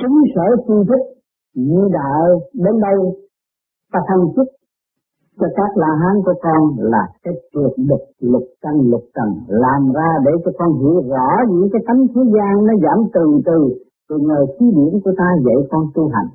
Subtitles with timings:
[0.00, 1.04] chúng sở suy thích
[1.54, 2.98] như đạo đến đây,
[3.92, 4.48] ta thăng chức.
[5.40, 9.92] Cho các la hán của con là cái tuyệt địch lục căn, lục trần, làm
[9.92, 13.58] ra để cho con hiểu rõ những cái tánh thế gian nó giảm từ từ
[14.08, 16.28] từ nhờ khí điển của ta dạy con tu hành.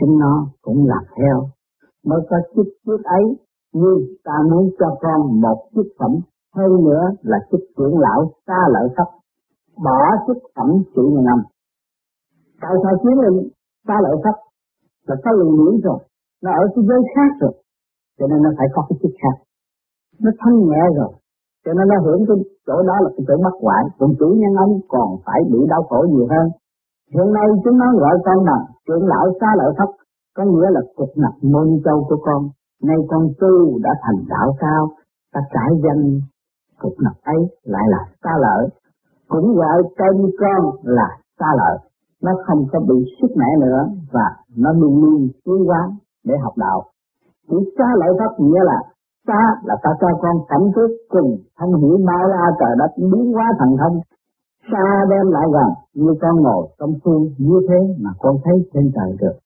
[0.00, 1.36] Chúng nó cũng làm theo.
[2.06, 3.24] Mới có chức trước ấy
[3.72, 6.10] nhưng ta muốn cho con một chức phẩm,
[6.56, 9.06] hơn nữa là chức trưởng lão xa lợi thấp.
[9.84, 11.38] Bỏ chức phẩm chủ nhân năm
[12.62, 13.34] tại sao chiến lên
[13.86, 14.36] xa lợi pháp
[15.08, 16.00] là có lượng miễn rồi.
[16.42, 17.54] Nó ở cái giới khác rồi.
[18.18, 19.36] Cho nên nó phải có cái chức khác.
[20.22, 21.12] Nó thanh nhẹ rồi.
[21.64, 24.52] Cho nên nó hưởng cái chỗ đó là cái chỗ bất hoại còn chủ nhân
[24.64, 26.46] ông còn phải bị đau khổ nhiều hơn.
[27.14, 29.88] Hiện nay chúng nó gọi con là trưởng lão xa lợi thấp
[30.36, 32.42] có nghĩa là cục nặc môn châu của con.
[32.82, 34.82] Nay con tu đã thành đạo cao
[35.32, 36.20] ta trải danh
[36.78, 38.68] cục nặc ấy lại là xa lợi
[39.28, 41.89] cũng gọi tên con là xa lợi
[42.22, 43.80] nó không có bị sức mẻ nữa
[44.12, 45.90] và nó luôn luôn tiến hóa
[46.24, 46.82] để học đạo
[47.50, 48.78] Chữ xa lợi pháp nghĩa là
[49.26, 53.32] xa là ta cho con cảm thức cùng thông hiểu bao la trời đất biến
[53.32, 53.96] hóa thần thông.
[54.72, 58.92] Xa đem lại gần như con ngồi trong phương như thế mà con thấy trên
[58.96, 59.36] trời được.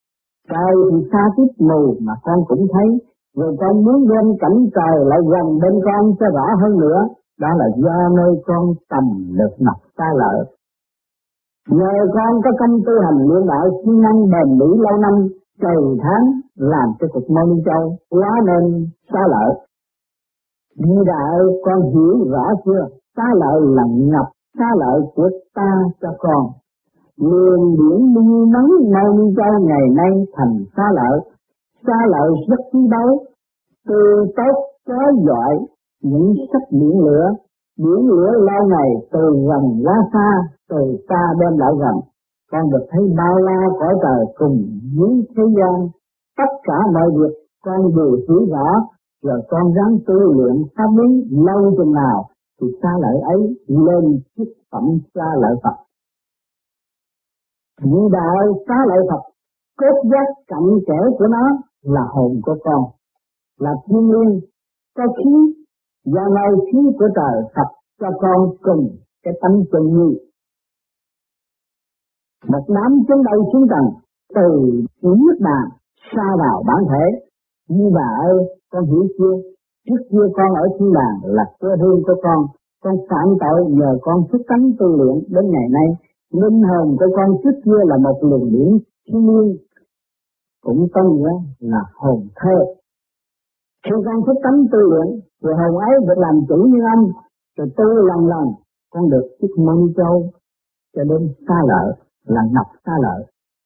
[0.50, 2.88] Trời thì xa tiếp mù mà con cũng thấy,
[3.36, 7.00] rồi con muốn đem cảnh trời lại gần bên con cho rõ hơn nữa.
[7.41, 9.05] Đó là do nơi con tầm
[9.38, 10.38] được mặt xa lợi.
[11.70, 15.14] Nhờ con có công tu hành luyện đạo siêng năng bền bỉ lâu năm,
[15.62, 16.24] trời tháng
[16.56, 19.54] làm cho cục môn châu quá nên xa lợi.
[20.76, 22.86] Như đạo con hiểu rõ chưa?
[23.16, 24.26] Xa lợi là ngập
[24.58, 25.70] xa lợi của ta
[26.00, 26.42] cho con.
[27.20, 31.20] Liền biển lưu nắng môn châu ngày nay thành xa lợi.
[31.86, 33.18] Xa lợi rất quý báu,
[33.88, 34.54] từ tốt
[34.88, 35.58] có giỏi
[36.02, 37.30] những sắc biển lửa,
[37.78, 40.28] biển lửa lâu này từ gần ra xa,
[40.70, 41.97] từ xa đem lại gần.
[42.50, 44.56] Con được thấy bao la cõi trời cùng
[44.97, 45.89] dưới thế gian
[46.36, 48.69] tất cả mọi việc con đều hiểu rõ
[49.22, 52.28] rồi con ráng tu luyện pháp lý lâu chừng nào
[52.60, 54.84] thì xa lợi ấy lên chức phẩm
[55.15, 55.77] xa lợi Phật.
[57.82, 59.22] Vị đạo xa lợi Phật,
[59.78, 61.44] cốt giác cặn kẽ của nó
[61.82, 62.82] là hồn của con,
[63.59, 64.41] là thiên liên,
[64.97, 65.53] có khí,
[66.04, 67.70] và nơi khí của trời Phật
[68.00, 70.09] cho con cùng cái tánh chân như.
[72.48, 73.84] Một đám chúng đầu xuống trần,
[74.34, 74.48] từ
[75.03, 75.66] nước bàn
[76.12, 77.04] xa vào bản thể.
[77.69, 78.38] Như bà ơi,
[78.70, 79.34] con hiểu chưa?
[79.88, 82.47] Trước kia con ở thiên đàng là quê hương của con,
[82.82, 85.88] con phạm tội nhờ con thức tánh tu luyện đến ngày nay.
[86.32, 89.56] Linh hồn của con trước kia là một luồng điển thiên nhiên
[90.65, 92.56] cũng có nghĩa là hồn thơ.
[93.84, 95.09] Khi con thức tánh tư luyện,
[95.43, 97.05] rồi hồn ấy được làm chủ như anh
[97.56, 98.45] rồi tư lần lần,
[98.93, 100.31] con được chiếc mân châu
[100.97, 101.89] cho đến xa lợi,
[102.25, 103.21] là ngập xa lợi.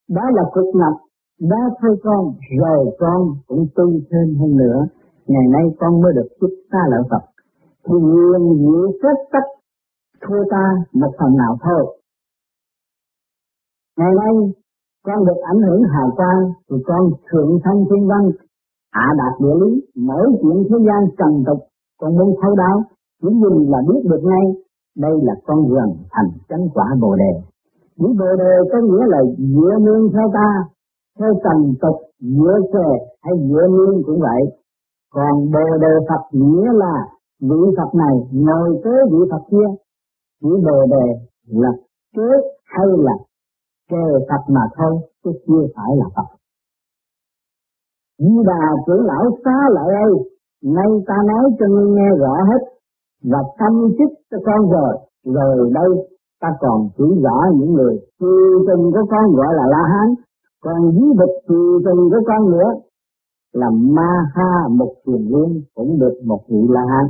[0.09, 0.95] Đó là cực ngập,
[1.39, 4.79] đã thôi con, rồi con cũng tu thêm hơn nữa.
[5.27, 7.23] Ngày nay con mới được chiếc xa lợi Phật.
[7.85, 9.45] Thì nguyện diệu kết tất
[10.21, 11.97] thua ta một phần nào thôi.
[13.97, 14.33] Ngày nay
[15.05, 18.23] con được ảnh hưởng hào quang thì con thượng thanh thiên văn,
[18.91, 19.71] hạ đạt địa lý,
[20.07, 21.59] mỗi chuyện thế gian trần tục,
[21.99, 22.77] còn muốn thấu đáo,
[23.21, 24.45] chỉ nhìn là biết được ngay,
[24.97, 27.33] đây là con đường thành chánh quả bồ đề.
[27.97, 30.49] Những bồ đề có nghĩa là dựa nương theo ta,
[31.19, 32.87] theo trần tục dựa xe
[33.21, 34.41] hay dựa nương cũng vậy.
[35.13, 36.95] Còn bồ đề Phật nghĩa là
[37.41, 39.67] vị Phật này ngồi kế vị Phật kia.
[40.41, 41.05] Chỉ bồ đề
[41.47, 41.71] là
[42.15, 42.29] kế
[42.65, 43.13] hay là
[43.89, 46.38] kề Phật mà thôi chứ chưa phải là Phật.
[48.19, 50.13] Di bà trưởng lão xá lợi ơi,
[50.63, 52.61] nay ta nói cho ngươi nghe rõ hết
[53.23, 54.93] và tâm chức cho con rồi.
[55.25, 55.89] Rồi đây,
[56.41, 60.09] ta còn chỉ rõ những người từ tình của con gọi là La Hán,
[60.63, 62.69] còn dí bịch tùy từng của con nữa
[63.53, 67.05] là ma ha một thiền liên cũng được một vị la hán.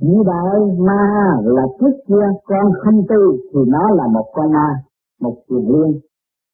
[0.00, 4.68] Như đại ma là trước kia con không tư thì nó là một con ma
[5.20, 6.00] một thiền liên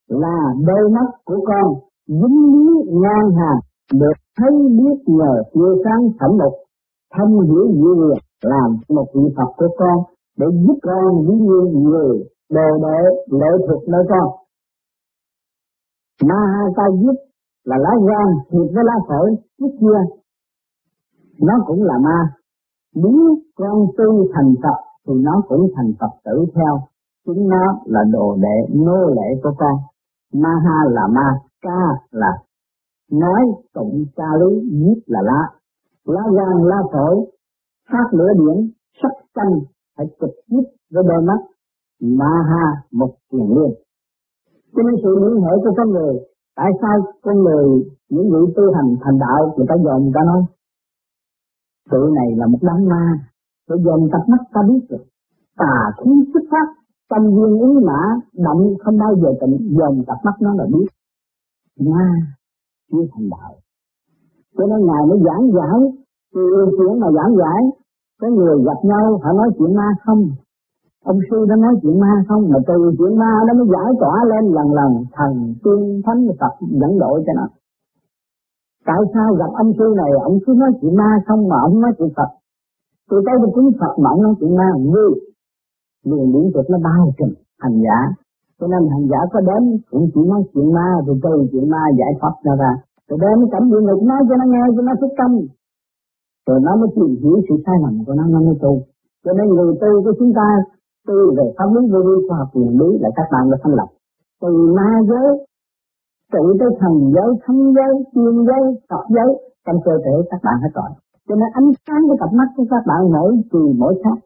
[0.08, 1.74] là đôi mắt của con
[2.08, 2.66] dính lý
[3.02, 3.60] ngang hàng
[3.92, 6.54] được thấy biết nhờ chưa sáng thẩm mục
[7.14, 9.98] thâm hiểu dữ việc làm một vị Phật của con
[10.38, 12.98] để giúp con ví như người đồ đệ
[13.38, 14.28] lệ thuộc nơi con
[16.22, 17.16] Ma ha ta giúp
[17.64, 20.00] là lá gan thịt với lá phổi trước kia.
[21.40, 22.18] Nó cũng là ma.
[22.94, 26.78] Nếu con tu thành Phật thì nó cũng thành Phật tử theo.
[27.26, 29.74] Chúng nó là đồ đệ nô lệ của con.
[30.32, 31.28] Ma ha là ma,
[31.66, 31.80] ca
[32.10, 32.32] là
[33.22, 33.42] nói
[33.74, 35.42] tụng ca lý, giết là lá.
[36.14, 37.16] Lá gan, lá phổi,
[37.90, 38.70] phát lửa điện
[39.02, 39.54] sắc canh,
[39.96, 41.40] phải trực tiếp với đôi mắt.
[42.00, 43.72] Ma ha một tiền luôn
[44.76, 46.14] cho nên sự liên hệ của con người
[46.56, 47.66] tại sao con người
[48.08, 50.42] những vị tu hành thành đạo người ta dòm người ta nói
[51.90, 53.04] sự này là một đám ma
[53.68, 55.04] phải dòm tập mắt ta biết được
[55.58, 56.66] tà khí xuất phát
[57.10, 58.00] tâm duyên ý mã
[58.46, 60.86] động không bao giờ tịnh dòm tập mắt nó là biết
[61.80, 62.06] ma
[62.92, 63.52] chưa thành đạo.
[64.56, 65.78] Cho nên ngài mới giảng giải
[66.34, 66.42] từ
[66.76, 67.60] chuyện mà giảng giải.
[68.20, 70.22] Có người gặp nhau, họ nói chuyện ma không?
[71.04, 72.42] Ông sư đã nói chuyện ma không?
[72.52, 74.90] Mà từ chuyện ma nó mới giải tỏa lên lần lần.
[75.12, 77.46] Thần tiên thánh phật dẫn độ cho nó.
[78.86, 81.92] Tại sao gặp ông sư này, ông cứ nói chuyện ma không mà ông nói
[81.98, 82.30] chuyện phật?
[83.10, 85.06] Tôi đây tôi cũng phật mà ông nói chuyện ma như
[86.04, 87.28] liền điển thuật nó bao trùm
[87.58, 87.98] hành giả
[88.58, 91.82] cho nên hành giả có đến cũng chỉ nói chuyện ma, rồi từ chuyện ma
[91.98, 92.72] giải thoát ra ra.
[93.08, 95.30] Rồi đem cảnh địa ngục nói cho nó nghe, cho nó thức tâm.
[96.46, 98.72] Rồi nó mới chịu hiểu sự sai lầm của nó nó mới tu.
[99.24, 100.48] Cho nên người tu của chúng ta,
[101.06, 103.74] tu về pháp lý, vô vi khoa học quyền lý, là các bạn đã thành
[103.78, 103.88] lập.
[104.42, 105.28] Từ ma giới
[106.32, 109.30] trụ tới thần giới, thánh giới, tiên giới tập giới,
[109.66, 110.90] trong cơ thể các bạn hết rồi.
[111.28, 114.18] Cho nên ánh sáng của cặp mắt của các bạn mỗi kỳ mỗi khác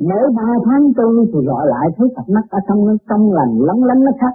[0.00, 3.52] mỗi ba tháng tu thì gọi lại thấy cặp mắt ở trong nó trong lành
[3.60, 4.34] lóng lánh nó khác.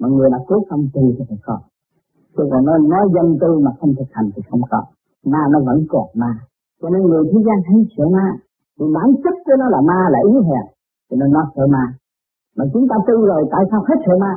[0.00, 1.58] Mà người đã cố không tu thì phải có.
[2.36, 4.80] Chứ còn nó nói dân tu mà không thực hành thì không có.
[5.24, 6.32] Ma nó vẫn còn ma.
[6.80, 8.26] Cho nên người thế gian thấy sợ ma.
[8.78, 10.66] Thì bản chất của nó là ma là yếu hèn,
[11.10, 11.84] cho nên nó sợ ma.
[12.56, 14.32] Mà chúng ta tu rồi, tại sao hết sợ ma?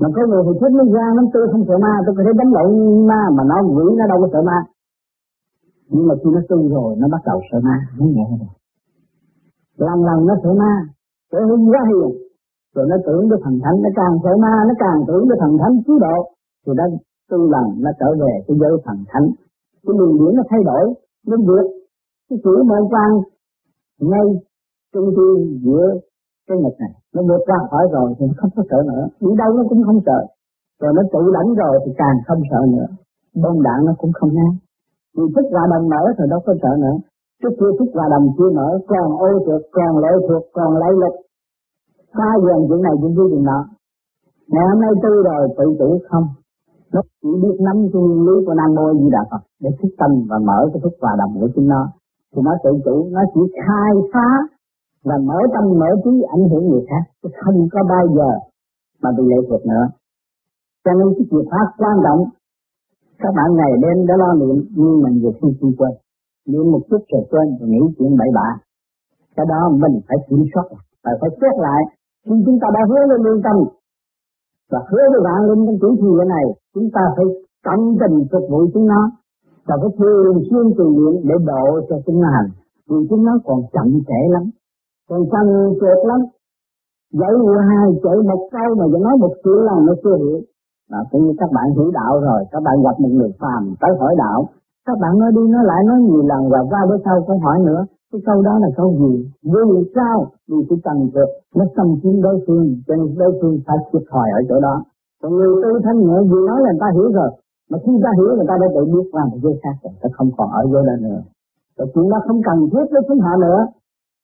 [0.00, 2.32] Mà có người thì thích nó ra, nó tư không sợ ma, tôi có thể
[2.38, 2.68] đánh lộn
[3.06, 4.58] ma, mà nó quỷ nó đâu có sợ ma.
[5.88, 8.48] Nhưng mà khi nó tu rồi, nó bắt đầu sợ ma, nó nhẹ rồi
[9.86, 10.74] lần lần nó sợ ma
[11.30, 12.28] sợ hung quá hiền
[12.74, 15.52] rồi nó tưởng cái thần thánh nó càng sợ ma, nó càng tưởng cái thần
[15.60, 16.16] thánh cứu độ.
[16.66, 16.84] Thì nó
[17.30, 19.26] tu lần nó trở về cái giới thần thánh.
[19.84, 20.84] Cái luồng điển nó thay đổi,
[21.28, 21.66] nó vượt
[22.28, 23.10] cái chữ mệnh quan
[24.10, 24.26] ngay
[24.92, 25.86] trung thiên giữa
[26.48, 26.92] cái ngực này.
[27.14, 29.04] Nó vượt ra khỏi rồi thì nó không có sợ nữa.
[29.20, 30.20] Đi đâu nó cũng không sợ.
[30.80, 32.86] Rồi nó tự đánh rồi thì càng không sợ nữa.
[33.42, 34.48] Bom đạn nó cũng không nghe
[35.16, 36.96] vì thích ra đồng mở thì đâu có sợ nữa.
[37.42, 40.92] Chứ chưa thức hòa đồng chưa mở còn ô thuộc, còn lệ thuộc còn lấy
[41.02, 41.14] lực
[42.18, 43.60] ba dần chuyện này chuyện kia chuyện nọ
[44.52, 46.26] ngày hôm nay tư rồi tự chủ không?
[46.92, 49.88] Nó chỉ biết nắm cái nguyên lý của nam mô di đà phật để thức
[50.00, 51.82] tâm và mở cái thức hòa đồng của chúng nó.
[52.32, 54.28] Thì nó tự chủ nó chỉ khai phá
[55.04, 57.02] và mở tâm mở trí ảnh hưởng người khác.
[57.22, 58.30] Chứ không có bao giờ
[59.02, 59.84] mà bị lệ thuộc nữa.
[60.84, 62.20] Cho nên cái chìa khóa quan trọng
[63.22, 65.92] các bạn ngày đêm đã lo niệm nhưng mình vừa khi quên
[66.50, 68.48] niệm một chút rồi quên rồi nghĩ chuyện bậy bạ.
[69.36, 70.66] Cái đó mình phải kiểm soát
[71.04, 71.80] phải phải xét lại.
[72.24, 73.56] Khi chúng ta đã hứa lên lương tâm
[74.70, 77.26] và hứa với vạn linh trong chủ thị này, chúng ta phải
[77.66, 79.02] tâm tình phục vụ chúng nó.
[79.66, 82.50] Và phải thường xuyên từ luyện để độ cho chúng nó hành.
[82.88, 84.44] Vì chúng nó còn chậm trễ lắm.
[85.08, 85.46] Còn chậm
[85.80, 86.20] trượt lắm.
[87.12, 87.32] Dạy
[87.68, 90.40] hai chạy một câu mà nói một chuyện là nó chưa hiểu.
[90.90, 93.90] Mà cũng như các bạn hiểu đạo rồi, các bạn gặp một người phàm tới
[94.00, 94.48] hỏi đạo
[94.88, 97.58] các bạn nói đi nói lại, nói nhiều lần và qua bữa sau không hỏi
[97.68, 97.82] nữa.
[98.12, 99.12] Cái câu đó là câu gì?
[99.52, 100.16] Vì sao?
[100.48, 104.02] Vì cái tầng thực nó xâm chiếm đối phương, cho nên đối phương phải thiệt
[104.10, 104.74] thòi ở chỗ đó.
[105.22, 107.30] Còn người tư thanh nhẹ vừa nói là người ta hiểu rồi.
[107.70, 110.08] Mà khi ta hiểu, người ta đã tự biết qua một giới khác rồi ta
[110.16, 111.20] không còn ở dưới đây nữa.
[111.76, 113.60] Rồi chuyện đó không cần thiết với chúng họ nữa.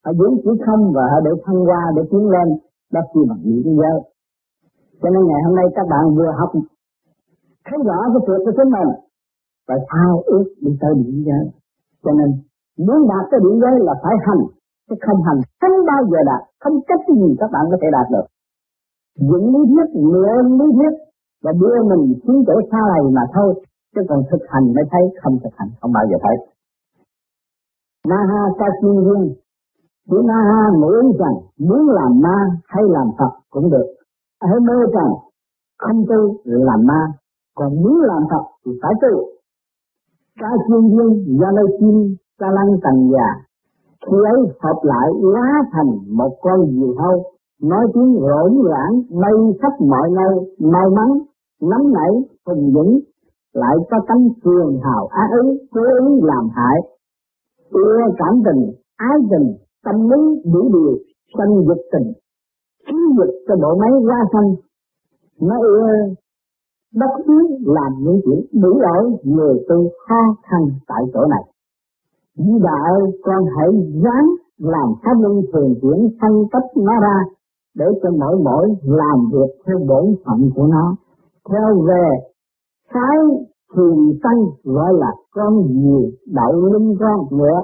[0.04, 2.48] Họ giữ chỉ không và họ để thăng qua để tiến lên.
[2.94, 3.96] Đó chỉ bằng những giới.
[5.02, 6.50] Cho nên ngày hôm nay các bạn vừa học,
[7.66, 8.90] thấy rõ cái chuyện của chính mình
[9.66, 11.44] phải ao ước đi tới điểm giới.
[12.04, 12.30] Cho nên,
[12.86, 14.42] muốn đạt tới điểm giới là phải hành.
[14.88, 16.42] Chứ không hành, không bao giờ đạt.
[16.62, 18.26] Không cách gì các bạn có thể đạt được.
[19.28, 20.94] Những lý thuyết mượn lý thuyết,
[21.44, 23.50] và đưa mình xuống chỗ xa này mà thôi.
[23.94, 26.36] Chứ còn thực hành mới thấy, không thực hành, không bao giờ thấy.
[28.08, 29.34] Na ha sa chi muốn
[30.10, 33.86] Chữ Na ha mỗi rằng, muốn làm ma hay làm Phật cũng được.
[34.40, 35.12] Hãy mơ rằng,
[35.78, 37.12] không tu làm ma.
[37.54, 39.33] Còn muốn làm Phật thì phải tu
[40.40, 43.28] ca chuyên viên do nơi chim ca lăng tầng già.
[44.06, 47.22] Khi ấy hợp lại hóa thành một con diều hâu
[47.62, 51.08] nói tiếng rỗn rãng bay khắp mọi nơi, may mắn
[51.70, 52.12] nắm nảy,
[52.46, 53.00] hùng dũng
[53.52, 56.76] lại có tánh cường hào á ý, cố ý làm hại.
[57.70, 60.98] Ưa cảm tình, ái tình, tâm lý đủ điều,
[61.38, 62.12] sanh dục tình.
[62.86, 64.54] Khí dục cho bộ máy ra xanh.
[65.40, 65.86] nó ưa
[66.94, 71.44] bất cứ làm những chuyện đủ lỗi người tôi khó khăn tại chỗ này.
[72.36, 73.68] Như bà ơi con hãy
[74.04, 77.18] ráng làm pháp luân thường chuyển phân tích nó ra
[77.74, 80.96] để cho mỗi mỗi làm việc theo bổn phận của nó.
[81.50, 82.08] Theo về
[82.92, 83.18] cái
[83.74, 87.60] thường sanh gọi là con gì đậu linh con ngựa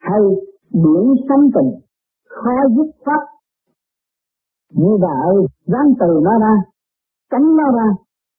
[0.00, 0.20] hay
[0.72, 1.80] biển sanh tình
[2.28, 3.20] khó dứt pháp
[4.74, 6.54] như bà ơi, ráng từ nó ra,
[7.30, 7.88] tránh nó ra.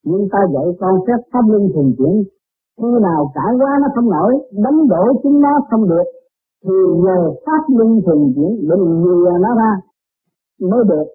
[0.05, 2.23] Nhưng ta dạy con phép pháp luân thường chuyển.
[2.81, 6.07] Khi nào cãi quá nó không nổi, đánh đổ chúng nó không được,
[6.65, 6.73] thì
[7.05, 9.71] nhờ pháp luân thường chuyển để lừa nó ra
[10.61, 11.07] mới được.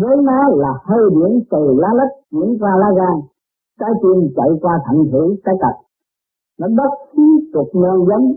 [0.00, 3.16] Với nó là hơi điển từ lá lách chuyển qua lá gan,
[3.80, 5.78] trái tim chạy qua thận thủy cái cạch.
[6.60, 7.22] Nó đốc khí
[7.52, 8.32] trục nhân giống,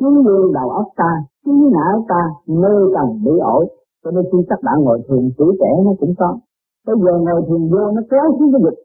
[0.00, 1.12] chúng lương đầu óc ta,
[1.44, 3.66] trí não ta, nơi cần bị ổi.
[4.04, 6.38] Cho nên khi các bạn ngồi thiền tuổi trẻ nó cũng có.
[6.86, 8.78] Bây giờ ngồi thiền vô nó kéo xuống cái dịch.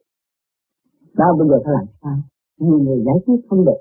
[1.18, 2.18] Đó bây giờ phải làm sao?
[2.60, 3.80] Nhiều người giải quyết không được.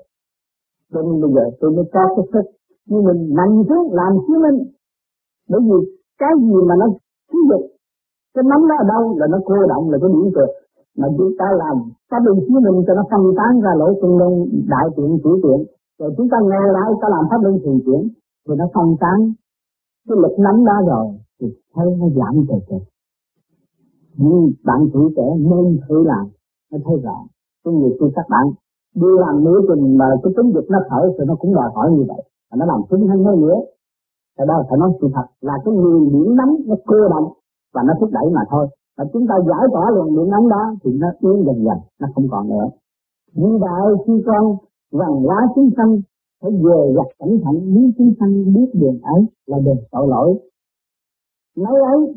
[0.93, 2.45] Cho nên bây giờ tôi mới có cái sức.
[2.89, 4.59] Nhưng mình nằm xuống làm chứng minh.
[5.49, 5.77] Bởi vì
[6.19, 6.87] cái gì mà nó
[7.31, 7.75] khí dịch
[8.35, 10.49] cái nắm đó ở đâu là nó cô động là cái điểm cực
[10.99, 11.75] mà chúng ta làm
[12.09, 14.31] pháp luân chiếu minh cho nó phân tán ra lỗ trung luân
[14.73, 15.59] đại tiện chủ tiện
[15.99, 18.01] rồi chúng ta nghe lại ta làm pháp luân thường chuyển
[18.45, 19.17] thì nó phân tán
[20.07, 21.05] cái lực nắm đó rồi
[21.39, 22.77] thì thấy nó giảm từ từ
[24.17, 26.25] nhưng bạn tuổi trẻ nên thử làm
[26.71, 27.17] nó thấy rõ
[27.63, 28.45] cái người khi các bạn
[28.95, 31.91] đi làm nửa tuần mà cái tính dịch nó khởi thì nó cũng đòi hỏi
[31.91, 32.21] như vậy.
[32.51, 33.59] Và nó làm cứng hơn hơn nữa.
[34.37, 37.27] Cái đó phải nói sự thật là cái người điểm nắm nó cơ động
[37.73, 38.67] và nó thúc đẩy mà thôi.
[38.97, 42.07] Và chúng ta giải tỏa luồng điểm nóng đó thì nó yếu dần dần, nó
[42.15, 42.65] không còn nữa.
[43.33, 44.55] Như đại khi con
[44.91, 46.01] rằng lá chúng sanh,
[46.41, 50.39] phải về gặp cẩn thận muốn chúng sanh biết đường ấy là đường tội lỗi.
[51.57, 52.15] Nói ấy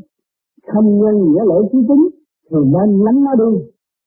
[0.73, 2.09] không nhân nghĩa lỗi chí tính
[2.51, 3.59] thì nên lánh nó đi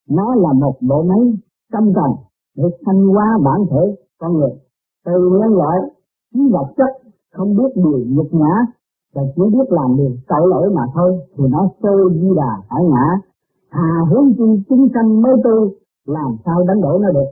[0.10, 1.34] nó là một bộ máy
[1.72, 2.12] tâm trần
[2.58, 4.51] để sanh hóa bản thể con người.
[5.05, 5.79] Từ nhân loại,
[6.34, 8.55] chí vật chất, không biết điều nhục nhã,
[9.13, 12.84] và chỉ biết làm điều tội lỗi mà thôi, thì nó sơ di đà phải
[12.84, 13.08] ngã.
[13.70, 15.70] Hà hướng chi chúng sanh mới tư
[16.08, 17.29] làm sao đánh đổi nó được?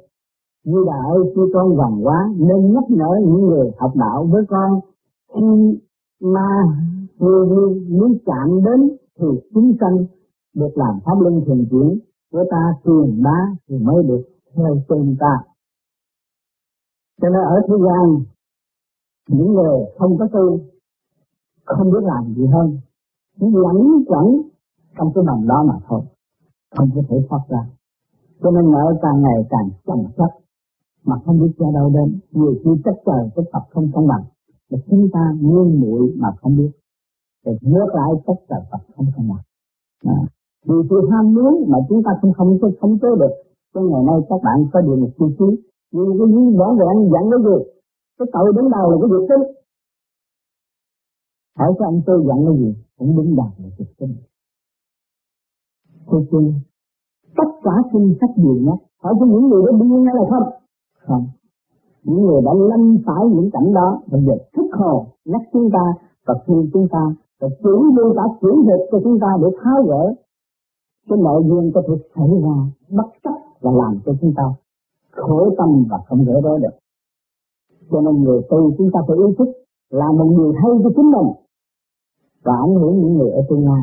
[0.66, 4.44] Như đà ơi, khi con gần quá, nên nhắc nhở những người học đạo với
[4.50, 4.80] con
[5.36, 5.80] khi
[6.22, 6.64] mà
[7.20, 9.98] người muốn chạm đến thì chúng sanh
[10.56, 12.00] được làm pháp luân thường chuyển
[12.32, 14.24] của ta truyền bá thì mới được
[14.56, 15.34] theo chân ta.
[17.22, 18.24] Cho nên ở thế gian,
[19.28, 20.60] những người không có tu,
[21.66, 22.78] không biết làm gì hơn.
[23.40, 24.42] Chỉ lẫn quẩn
[24.98, 26.02] trong cái mầm đó mà thôi,
[26.76, 27.70] không có thể thoát ra.
[28.42, 30.32] Cho nên nợ càng ngày càng chồng chất
[31.06, 32.20] mà không biết cho đâu đến.
[32.32, 34.24] Nhiều khi chất trời chất Phật không công bằng,
[34.70, 36.72] mà chúng ta nguyên muội mà không biết.
[37.46, 39.44] Thì ngược lại chất trời Phật không công bằng.
[40.06, 40.20] À
[40.68, 43.34] vì sự ham muốn mà chúng ta không không không khống chế được.
[43.74, 45.50] Cho ngày nay các bạn có điều một chi trí
[45.92, 47.58] nhưng cái gì rõ ràng dẫn cái gì?
[48.20, 49.44] Cái tội đứng đầu là cái việc tính
[51.58, 52.70] hỏi cho anh tôi dặn cái gì?
[52.98, 54.16] Cũng đứng đầu là trực tinh
[56.12, 56.54] tôi tin
[57.38, 60.48] tất cả kinh sách gì nhất hỏi cho những người đó điên hay là không?
[61.08, 61.26] Không.
[62.04, 65.94] Những người đã lâm phải những cảnh đó, bây giờ thức hồ, nhắc chúng ta
[66.26, 67.04] và khuyên chúng ta,
[67.40, 70.14] và chuyển đưa cả chuyển dịch cho chúng ta để tháo gỡ
[71.10, 72.56] cái nội duyên có thể xảy ra
[72.90, 74.44] bất chấp và làm cho chúng ta
[75.12, 76.76] khổ tâm và không gỡ rối được.
[77.92, 79.50] Cho nên người tu chúng ta phải ý thức
[79.90, 81.30] làm một điều hay cho chính mình
[82.44, 83.82] và ảnh hưởng những người ở tương lai.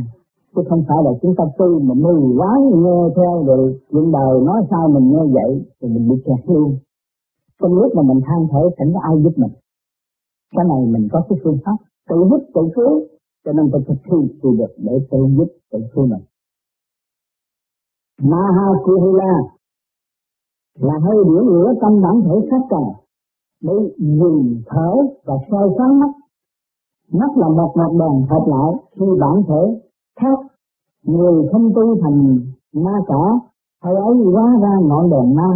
[0.54, 2.52] Chứ không phải là chúng ta tu mà mê quá
[2.82, 6.76] nghe theo rồi chuyện đời nói sao mình nghe vậy thì mình bị kẹt luôn.
[7.62, 9.52] Trong lúc mà mình than thở, chẳng có ai giúp mình.
[10.56, 11.76] Cái này mình có cái phương pháp
[12.08, 13.02] tự giúp tự cứu,
[13.44, 16.22] cho nên phải thực thi thì được để tự giúp tự cứu mình.
[18.22, 19.32] Maha Kuhila
[20.78, 22.82] là hơi điểm lửa tâm bản thể khác trần
[23.62, 24.92] để dừng thở
[25.24, 26.12] và soi sáng mắt.
[27.12, 29.80] Mắt là một mặt đèn hợp lại khi bản thể
[30.20, 30.38] khác.
[31.04, 32.38] Người không tu thành
[32.72, 33.24] ma cả,
[33.82, 35.50] hay ấy hóa ra ngọn đèn ma.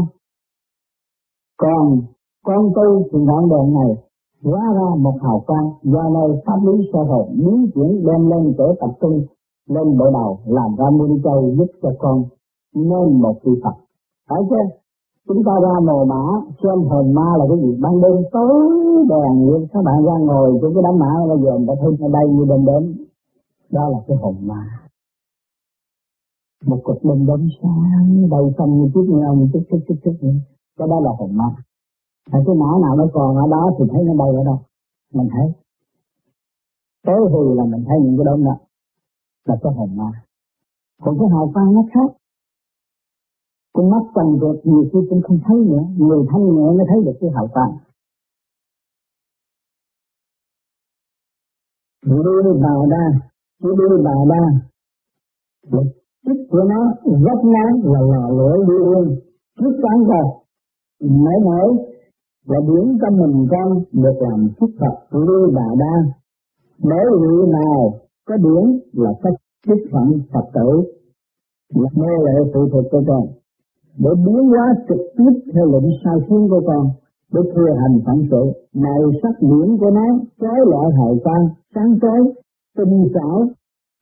[1.58, 2.00] Còn
[2.44, 3.96] con tu thì ngọn đèn này
[4.44, 8.54] hóa ra một hào quang do nơi pháp lý sơ hồn biến chuyển đem lên
[8.58, 9.24] chỗ tập trung,
[9.68, 12.24] lên bộ đầu làm ra muôn châu giúp cho con
[12.74, 13.76] nên một vị Phật
[14.28, 14.64] phải chưa?
[15.28, 16.22] Chúng ta ra mồ mã,
[16.62, 17.78] xem hồn ma là cái gì?
[17.82, 18.54] Ban đêm tối
[19.08, 21.90] đèn luôn các bạn ra ngồi trong cái đám mã, bây giờ người ta thấy
[22.06, 22.82] ở đây như đêm đến.
[23.70, 24.62] Đó là cái hồn ma.
[26.66, 30.14] Một cục đêm đốm sáng, đầu xong như chiếc nghe như chút chút chút chút
[30.20, 30.38] nữa
[30.80, 31.48] cái đó là hồn ma.
[32.32, 34.58] Hay cái mã nào nó còn ở đó thì thấy nó bay ở đâu?
[35.14, 35.46] Mình thấy.
[37.06, 38.56] Tối hù là mình thấy những cái đốm đó.
[39.44, 40.10] Là cái hồn ma.
[41.02, 42.16] Còn cái hào quang nó khác
[43.80, 45.84] con mắt trần vượt nhiều khi cũng không thấy nữa.
[45.98, 47.72] Người thanh nhẹ mới thấy được cái hậu quang.
[52.06, 53.06] Đưa bà đa
[53.62, 54.44] cứ đưa bà đa
[55.70, 55.84] một
[56.50, 59.16] của nó rất ngắn là lò lửa đi luôn
[59.58, 60.26] chút sáng rồi
[61.00, 61.68] mới mỗi
[62.46, 65.94] là biến cho mình con được làm phúc Phật lưu bà đa
[66.78, 67.94] mỗi vị nào
[68.24, 69.34] có điển là cách
[69.66, 70.92] chức phận Phật tử.
[71.74, 73.26] Là mê lệ phụ thuộc của con
[73.98, 76.86] để biến hóa trực tiếp theo lệnh sai khiến của con,
[77.32, 78.42] để thừa hành phản sự,
[78.74, 80.06] màu sắc biển của nó
[80.40, 81.44] trái loại hào quang,
[81.74, 82.20] sáng chói,
[82.76, 83.48] tinh xảo,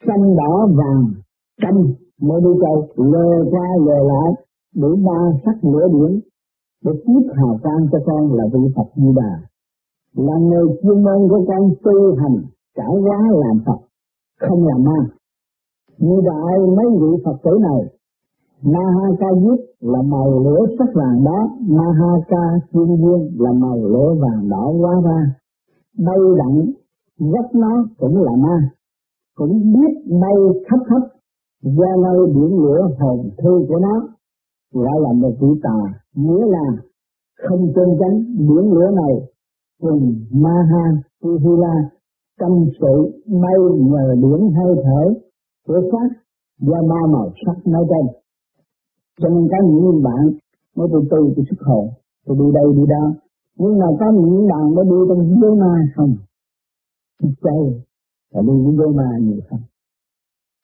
[0.07, 1.05] xanh đỏ vàng
[1.63, 1.85] canh
[2.21, 4.31] mới đi cầu lờ qua lờ lại
[4.77, 6.21] đủ ba sắc lửa điển
[6.85, 9.33] để tiếp hào quang cho con là vị Phật Di Đà.
[10.17, 12.37] Là người chuyên môn của con tu hành,
[12.77, 13.81] trải hóa làm Phật,
[14.41, 15.01] không làm ma.
[15.99, 17.98] Như đại mấy vị Phật tử này
[18.63, 19.27] Mahaka
[19.81, 24.95] là màu lửa sắc vàng đó, Mahaka thiên Viên là màu lửa vàng đỏ quá
[25.05, 25.19] ra.
[26.07, 26.73] Bay đặng,
[27.19, 28.71] gấp nó cũng là ma,
[29.37, 30.35] cũng biết bay
[30.71, 31.03] khắp khắp,
[31.63, 34.09] ra nơi biển lửa hồn thư của nó,
[34.73, 35.79] gọi là một vị tà,
[36.15, 36.67] nghĩa là
[37.49, 39.15] không chân chánh biển lửa này.
[39.83, 40.85] Cùng Maha
[41.23, 41.75] Tuhila
[42.39, 45.15] tâm sự bay nhờ biển hơi thở
[45.67, 46.09] của pháp
[46.61, 48.07] do ma màu sắc nói trên
[49.21, 50.23] cho nên có những bạn
[50.77, 51.89] mới từ từ tôi xuất hồn
[52.27, 53.05] tôi đi đây, đi đó.
[53.59, 56.15] Nhưng mà có những bạn mới đi trong vô ma không?
[57.45, 57.63] Chơi
[58.33, 59.61] là đi với vô ma nhiều không?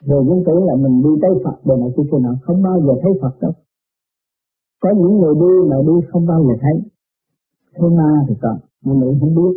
[0.07, 2.93] Rồi cũng tưởng là mình đi tới Phật rồi này kia nào không bao giờ
[3.03, 3.53] thấy Phật đâu.
[4.83, 6.91] Có những người đi mà đi không bao giờ thấy.
[7.75, 9.55] Thấy ma thì còn nhưng mà không biết.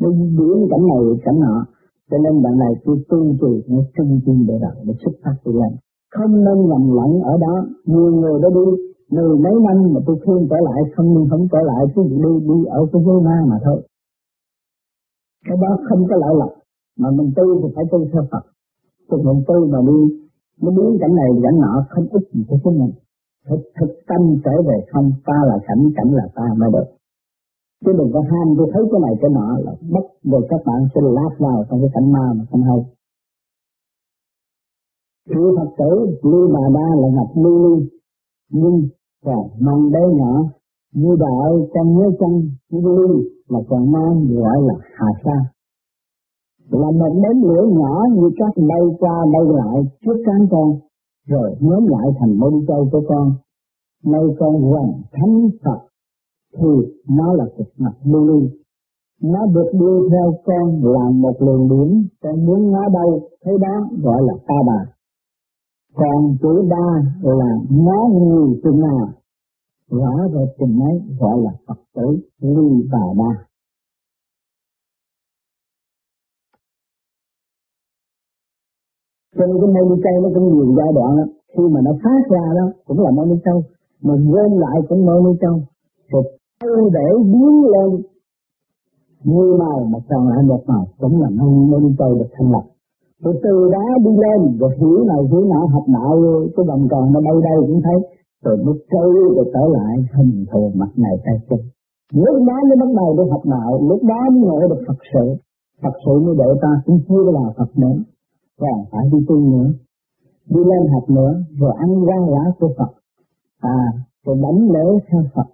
[0.00, 1.66] Nó biến cảnh này cảnh nọ,
[2.10, 5.34] cho nên bạn này tôi tu trì, nó chân chân để đạo để xuất phát
[5.44, 5.72] từ lên
[6.16, 7.54] không nên nhầm lẫn ở đó.
[7.84, 8.66] Nhiều người đã đi,
[9.10, 12.32] mười mấy năm mà tôi khuyên trở lại, không nhưng không trở lại cứ đi
[12.48, 13.78] đi ở cái giới ma mà thôi.
[15.48, 16.52] Cái đó không có lợi lộc
[17.00, 18.44] mà mình tu thì phải tu theo Phật.
[19.08, 19.98] Chứ mình tu mà đi,
[20.62, 22.92] nó biến cảnh này cảnh nọ, không ít gì cho chúng mình.
[23.48, 26.88] Thực thực tâm trở về không, ta là cảnh cảnh là ta mới được.
[27.84, 30.80] Chứ đừng có ham, tôi thấy cái này, cái nọ là bất rồi các bạn
[30.94, 32.78] sẽ lát vào trong cái cảnh ma mà không hay.
[35.28, 37.80] Chữ Phật tử Lưu Bà Đa là ngọc lưu lưu
[38.50, 38.88] nhưng
[39.24, 40.42] còn mong bé nhỏ,
[40.94, 45.36] như đạo trong nhớ chân lưu lưu mà còn mang gọi là hà sa.
[46.70, 50.68] Là một đốm lửa nhỏ như các bay qua bay lại trước cán con,
[51.28, 53.32] rồi nhóm lại thành môn châu của con.
[54.04, 55.78] Nay con hoàn thánh Phật
[56.56, 58.42] thì nó là cực ngọc lưu lưu.
[59.22, 63.88] Nó được đưa theo con làm một luồng điểm, con muốn nó đâu, thấy đó
[64.02, 64.95] gọi là ta bà
[65.96, 66.88] còn chữ đa
[67.22, 69.08] là nó người chừng nào?
[69.90, 72.08] Rõ về chừng ấy gọi là Phật tử
[72.40, 73.32] ly bà đa.
[79.36, 81.24] Cho nên cái môn đi cây nó cũng nhiều giai đoạn đó.
[81.56, 83.62] khi mà nó phát ra đó, cũng là môn đi châu
[84.02, 85.60] mà gom lại cũng môn đi châu
[86.60, 88.02] rồi để biến lên.
[89.24, 92.75] Như màu mà còn lại một màu, cũng là môn đi châu được thành lập
[93.22, 96.12] rồi từ đó đi lên, rồi hiểu này, hiểu nọ, học đạo
[96.56, 97.98] cái vòng tròn nó đâu đây cũng thấy
[98.44, 101.58] rồi mới trôi rồi trở lại hình thù mặt này tay chân
[102.14, 105.26] lúc đó mới bắt đầu được học đạo, lúc đó mới ngộ được Phật sự.
[105.82, 107.96] Phật sự mới để ta cũng chưa là Phật nữa
[108.60, 109.68] còn phải đi tu nữa.
[110.48, 112.92] Đi lên học nữa, rồi ăn ra quả của Phật.
[113.60, 113.92] À
[114.26, 115.46] rồi đánh lễ theo Phật.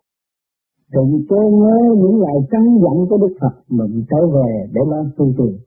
[0.93, 5.05] Rồi tôi nhớ những lời căn dặn của Đức Phật, mình trở về để lo
[5.17, 5.59] tu trì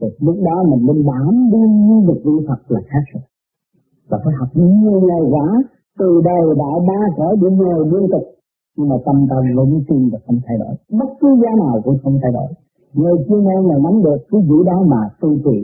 [0.00, 3.22] rồi lúc đó mình nên đảm đương như một vị Phật là khác rồi.
[4.08, 5.48] Và phải học nhiều ngày quả
[5.98, 8.24] từ đầu đại ba cõi đến nhờ liên tục.
[8.76, 10.74] Nhưng mà tâm tâm vững tin và không thay đổi.
[10.98, 12.50] Bất cứ giá nào cũng không thay đổi.
[12.94, 15.56] Người chuyên môn là nắm được cái vị đó mà tu trì.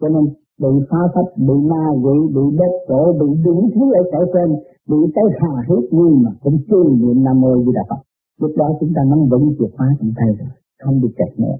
[0.00, 0.24] Cho nên
[0.62, 4.48] bị phá phách, bị ma quỷ, bị đất cổ, bị đủ thứ ở sở trên,
[4.90, 8.00] bị tới hà hết nhưng mà cũng chưa niệm Nam Mô Di Đà Phật.
[8.40, 10.48] Lúc đó chúng ta nắm vững chìa khóa trong tay rồi,
[10.82, 11.56] không bị kẹt nữa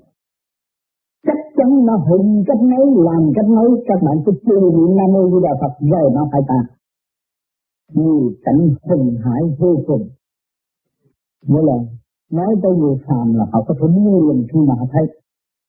[1.67, 5.31] chắc nó hình cách mấy, làm cách mấy, các bạn cứ chưa niệm nam mô
[5.31, 6.61] di đà phật rồi nó phải ta.
[7.93, 10.09] Nhiều cảnh hùng hải vô cùng.
[11.47, 11.77] Nghĩa là,
[12.33, 15.07] nói tới người phàm là họ có thể biến liền khi mà họ thấy.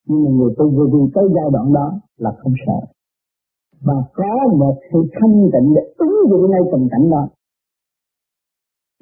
[0.07, 2.79] Nhưng mà người tu vô vi tới giai đoạn đó là không sợ.
[3.85, 7.27] Và có một sự thanh tịnh để ứng dụng ngay tình cảnh đó.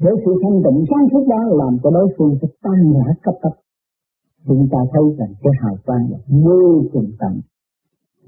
[0.02, 3.36] Với sự thanh tịnh sáng suốt đó làm cho đối phương sẽ tan rã cấp
[3.42, 3.54] tốc
[4.48, 7.34] chúng ta thấy rằng cái hào quang là vô cùng tận.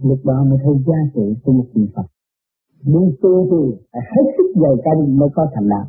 [0.01, 2.07] Lúc đó mới thấy giá trị của một vị Phật.
[2.83, 5.87] Muốn tu thì phải hết sức dày canh mới có thành đạo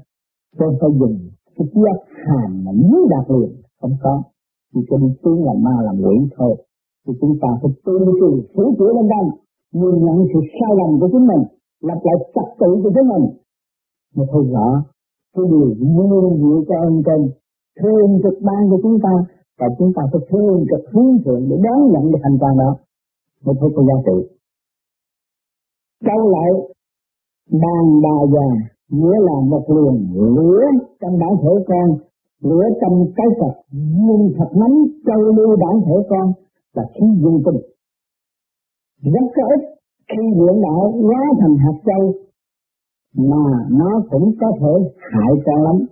[0.58, 1.16] không phải dùng
[1.56, 3.50] cái giác hàm mà muốn đạt liền.
[3.80, 4.22] Không có.
[4.74, 6.54] Chỉ đi tu làm ma làm quỷ thôi.
[7.06, 9.26] Thì chúng ta phải tu trì sửa chữa lên đây.
[9.72, 11.42] Nhìn nhận sự sai lầm của chính mình
[11.80, 13.24] lập lại trật tự của chính mình.
[14.16, 14.68] Mà thấy rõ
[15.34, 17.30] cái điều nguyên diệu cho ơn trên.
[17.80, 19.12] Thương trực ban của chúng ta
[19.58, 22.70] và chúng ta phải thương trực hướng thượng để đón nhận được hành quả đó.
[23.44, 24.38] Mới thấy có giá trị
[26.04, 26.50] câu lại
[27.62, 28.48] bàn bà già,
[28.88, 30.62] nghĩa là một luồng lửa
[31.00, 31.98] trong bản thể con,
[32.42, 34.70] lửa trong cái Phật dương thật nắm
[35.06, 36.32] châu lưu bản thể con
[36.74, 37.60] là khí dương tinh.
[39.02, 39.64] Rất có ích
[40.08, 42.12] khi luyện đạo hóa thành hạt châu
[43.16, 45.86] mà nó cũng có thể hại con lắm.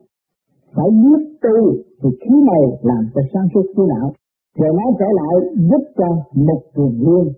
[0.75, 4.13] Phải biết tu thì khí này làm cho sáng suốt trí não.
[4.59, 5.35] Rồi nó trở lại,
[5.71, 6.09] giúp cho
[6.47, 7.33] một trường liên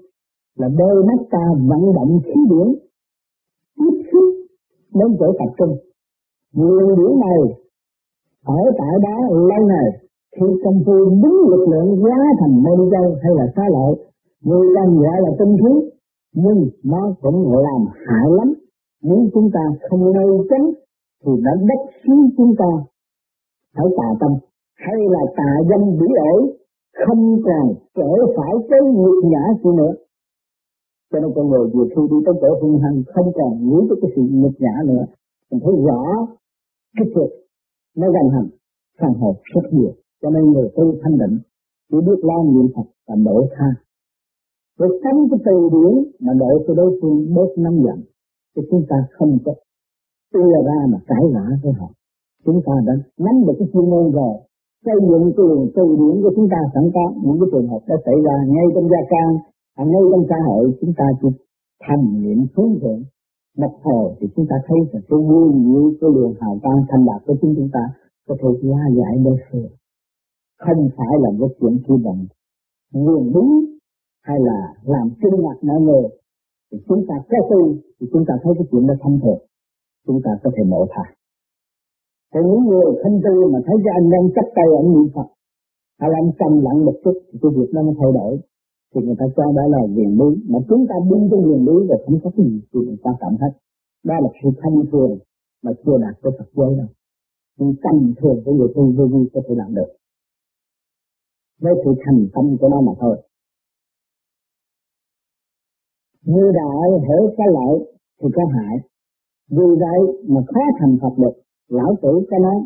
[0.59, 2.68] là đôi mắt ta vận động khí điển,
[3.79, 4.25] tiếp xúc
[4.94, 5.77] đến chỗ tập trung.
[6.55, 7.40] Nguồn điển này,
[8.44, 9.88] ở tại đó lâu ngày,
[10.37, 13.94] khi công phu đúng lực lượng hóa thành môn châu hay là xá lợi,
[14.44, 15.90] người ta gọi là tinh khí,
[16.35, 18.55] nhưng nó cũng làm hại lắm.
[19.03, 20.66] Nếu chúng ta không nơi tránh
[21.25, 22.71] thì nó đắc xuống chúng ta
[23.77, 24.33] phải tà tâm
[24.85, 26.43] hay là tà danh bỉ ổi,
[27.07, 29.93] không còn trở phải cái nhục nhã gì nữa.
[31.11, 33.99] Cho nên con người vừa khi đi tới chỗ hung hăng, không còn nghĩ tới
[34.03, 35.05] cái sự nhục nhã nữa.
[35.51, 36.03] Mình thấy rõ
[36.97, 37.31] cái thực
[37.97, 38.49] nó gần hành
[39.01, 39.93] sang hồn rất nhiều.
[40.23, 41.38] Cho nên người tu thanh định
[41.91, 43.71] chỉ biết lo niệm Phật và độ tha.
[44.79, 47.99] Rồi tránh cái từ điển mà độ cho đối phương bớt năm giận,
[48.57, 49.53] thì chúng ta không có
[50.35, 51.88] ưa ra mà cãi vã với họ.
[52.45, 54.35] Chúng ta đã nắm được cái chuyên môn rồi
[54.85, 57.05] xây dựng cái luồng từ điển của chúng ta sẵn có.
[57.25, 59.29] Những cái trường hợp đã xảy ra ngay trong gia can
[59.81, 61.29] à, ngay trong xã hội chúng ta chỉ
[61.85, 63.03] thành niệm hướng thượng.
[63.62, 67.05] Một hồi thì chúng ta thấy rằng cái vui như cái luồng hào quang thành
[67.09, 67.83] đạt của chúng chúng ta
[68.29, 69.71] có thể hóa giải đối phương
[70.59, 72.27] không phải là một chuyện khi bằng
[72.93, 73.64] nguồn đúng
[74.23, 76.09] hay là làm kinh ngạc mọi người.
[76.73, 79.38] Thì chúng ta có tu thì chúng ta thấy cái chuyện đó thông thường.
[80.07, 81.03] Chúng ta có thể mở thả
[82.33, 85.29] còn những người thanh tư mà thấy cái anh đang chấp tay anh niệm Phật,
[86.01, 88.33] hay là anh trầm lặng một chút, thì cái việc nó mới thay đổi.
[88.95, 91.77] Thì người ta cho đó là quyền lý mà chúng ta đi trong quyền lý
[91.91, 93.53] là không có cái gì thì người ta cảm hết
[94.09, 95.19] đó là sự thanh thường
[95.62, 96.87] mà chưa đạt tới Phật giới đâu.
[97.59, 99.91] Nhưng tâm thường của người tu vô vi có thể làm được.
[101.61, 103.17] Với sự thành tâm của nó mà thôi.
[106.25, 108.77] Như đại hiểu cái lợi thì có hại.
[109.51, 112.59] Vì vậy mà khó thành Phật được lão tử có nói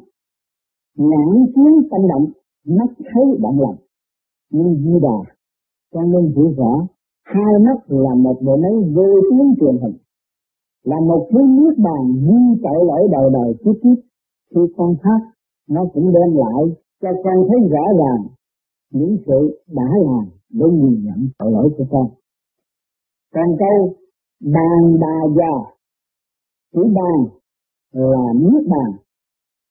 [0.96, 2.26] nhãn kiến tâm động,
[2.64, 3.76] mắt thấy động lòng.
[4.50, 5.32] Nhưng di đà,
[5.92, 6.86] con nên hiểu rõ,
[7.22, 9.96] hai mắt là một bộ máy vô tuyến truyền hình,
[10.84, 14.04] là một thứ nước bàn di chạy lỗi đầu đời kiếp kiếp.
[14.54, 15.20] Khi con khác
[15.68, 16.62] nó cũng đem lại
[17.02, 18.26] cho con thấy rõ ràng
[18.90, 22.06] những sự đã làm để nhìn nhận tội lỗi của con.
[23.34, 23.94] Còn câu
[24.40, 25.70] bàn bà già
[26.72, 27.41] chữ bàn
[27.92, 28.92] là nước bàn.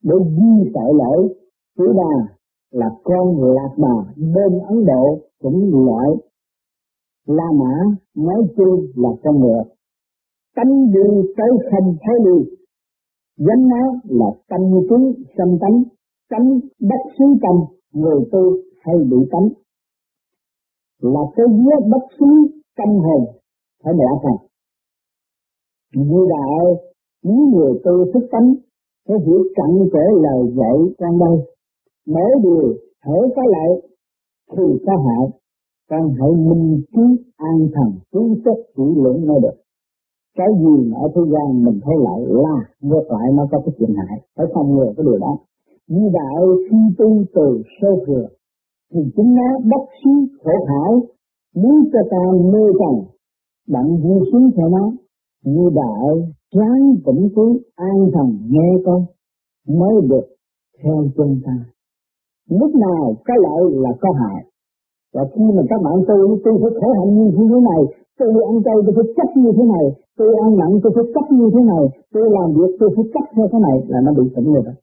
[0.04, 1.34] Để di tội lỗi
[1.78, 2.34] chữ bà
[2.72, 6.08] là con lạc bà, bên Ấn Độ cũng loại
[7.26, 9.64] La Mã, nói chung là con ngựa
[10.56, 12.52] tánh đi tới không thấy đi.
[13.38, 15.84] Dánh nó là tâm chúng xâm tánh
[16.30, 17.56] tánh bất xứ tâm,
[17.94, 19.48] người tu hay bị tánh.
[21.02, 22.26] Là cái vía bất xứ
[22.78, 23.26] tâm hồn,
[23.84, 24.48] phải bỏ thành
[25.94, 26.78] như đạo
[27.24, 28.54] những người tu thức tánh
[29.08, 31.36] phải hiểu cặn kẽ lời dạy trong đây.
[32.08, 33.82] Mỗi điều hãy có lợi,
[34.52, 35.30] thì có hại.
[35.90, 37.02] Con hãy minh trí
[37.38, 39.58] an thần kiến xét chỉ lưỡng mới được.
[40.38, 43.76] Cái gì mà ở thế gian mình thấy lại là ngược lại nó có cái
[43.80, 44.22] chuyện hại.
[44.36, 45.38] Phải phòng ngừa cái điều đó.
[45.88, 48.28] Như đạo khi tu từ sơ thừa,
[48.94, 50.12] thì chúng nó bất xí,
[50.44, 50.94] khổ hải
[51.56, 53.06] muốn cho ta mê trần
[53.68, 54.92] đặng vui xuống theo nó.
[55.46, 56.18] Như đạo
[56.58, 59.02] ráng tĩnh trí an thần nghe con,
[59.80, 60.26] mới được
[60.84, 61.56] theo chân ta.
[62.50, 64.42] Lúc nào có lợi là có hại.
[65.14, 67.82] Và khi mà các bạn tu tôi phải khổ hạnh như thế này
[68.18, 69.86] tôi ăn chay tôi phải chấp như thế này
[70.18, 71.84] tôi ăn mặn tôi phải chấp như thế này
[72.14, 74.64] tôi làm việc tôi phải chấp theo thế này là nó bị tỉnh rồi.
[74.66, 74.74] Đó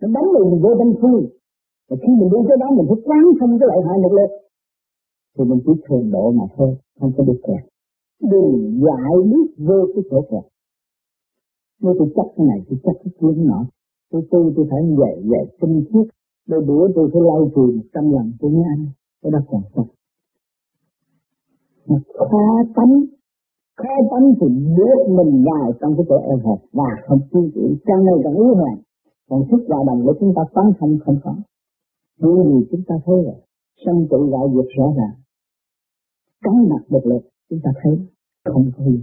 [0.00, 1.20] nó đánh mình vô tâm phương
[1.88, 4.30] và khi mình đi tới đó, mình phải quán thông cái lợi hại một lượt
[5.34, 7.62] thì mình chỉ thường độ mà thôi, không có được kẹt.
[8.32, 10.44] Đừng dại biết vô cái chỗ kẹt
[11.82, 13.66] nếu tôi chắc cái này tôi chắc cái kia nọ.
[14.10, 17.82] Tôi tu tôi phải dạy dạy tinh khiết đôi bữa tôi phải lau chùi một
[17.94, 18.86] trăm lần tôi mới ăn
[19.22, 19.92] tôi đã còn sạch
[21.86, 22.94] mà khó tánh
[23.76, 27.76] khó tánh thì biết mình vào trong cái chỗ eo hẹp và không tin tưởng,
[27.86, 28.78] trong này càng yếu hèn
[29.28, 31.36] còn sức hòa đồng của chúng ta tấn không không có.
[32.18, 33.34] Như gì chúng ta thấy rồi
[33.84, 35.14] sân tự gọi việc rõ ràng.
[36.42, 37.98] Cắn mặt được lực chúng ta thấy
[38.44, 39.02] không có gì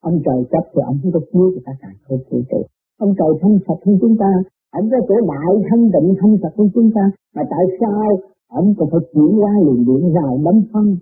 [0.00, 2.60] ông trời chấp thì ông không có chiếu thì ta càng không chịu trụ
[3.04, 4.30] ông trời thanh sạch hơn chúng ta
[4.70, 8.74] ông có chỗ đại thanh định thanh sạch hơn chúng ta, mà tại sao ông
[8.78, 10.96] còn phải chuyển qua liền điện rào bấm phân?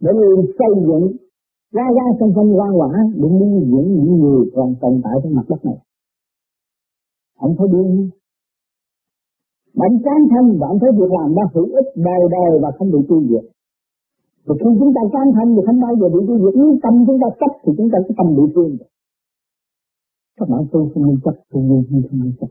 [0.00, 1.06] Để luôn xây dựng,
[1.72, 5.32] ra ra trong phân hoa quả để nuôi dưỡng những người còn tồn tại trên
[5.36, 5.78] mặt đất này.
[7.38, 8.10] Ông phải điên
[9.80, 12.90] bệnh chán thân và ông thấy việc làm đó hữu ích đời đời và không
[12.90, 13.44] bị tiêu diệt
[14.44, 16.94] thì khi chúng ta can thân thì không bao giờ bị tiêu diệt nếu tâm
[17.06, 18.72] chúng ta chấp thì chúng ta sẽ tâm bị thương.
[20.38, 22.50] Các bạn tu không nên chấp, tu vô như không nên chấp.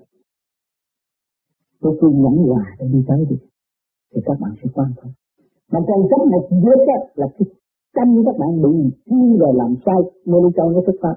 [1.81, 3.37] Tôi tu nhẫn hòa để đi tới đi
[4.11, 5.13] thì các bạn sẽ quan thông
[5.73, 6.79] mà còn chấp một giết
[7.15, 7.47] là cái
[7.95, 8.73] tâm các bạn bị
[9.05, 11.15] thiên rồi làm sai mô ni châu nó xuất phát.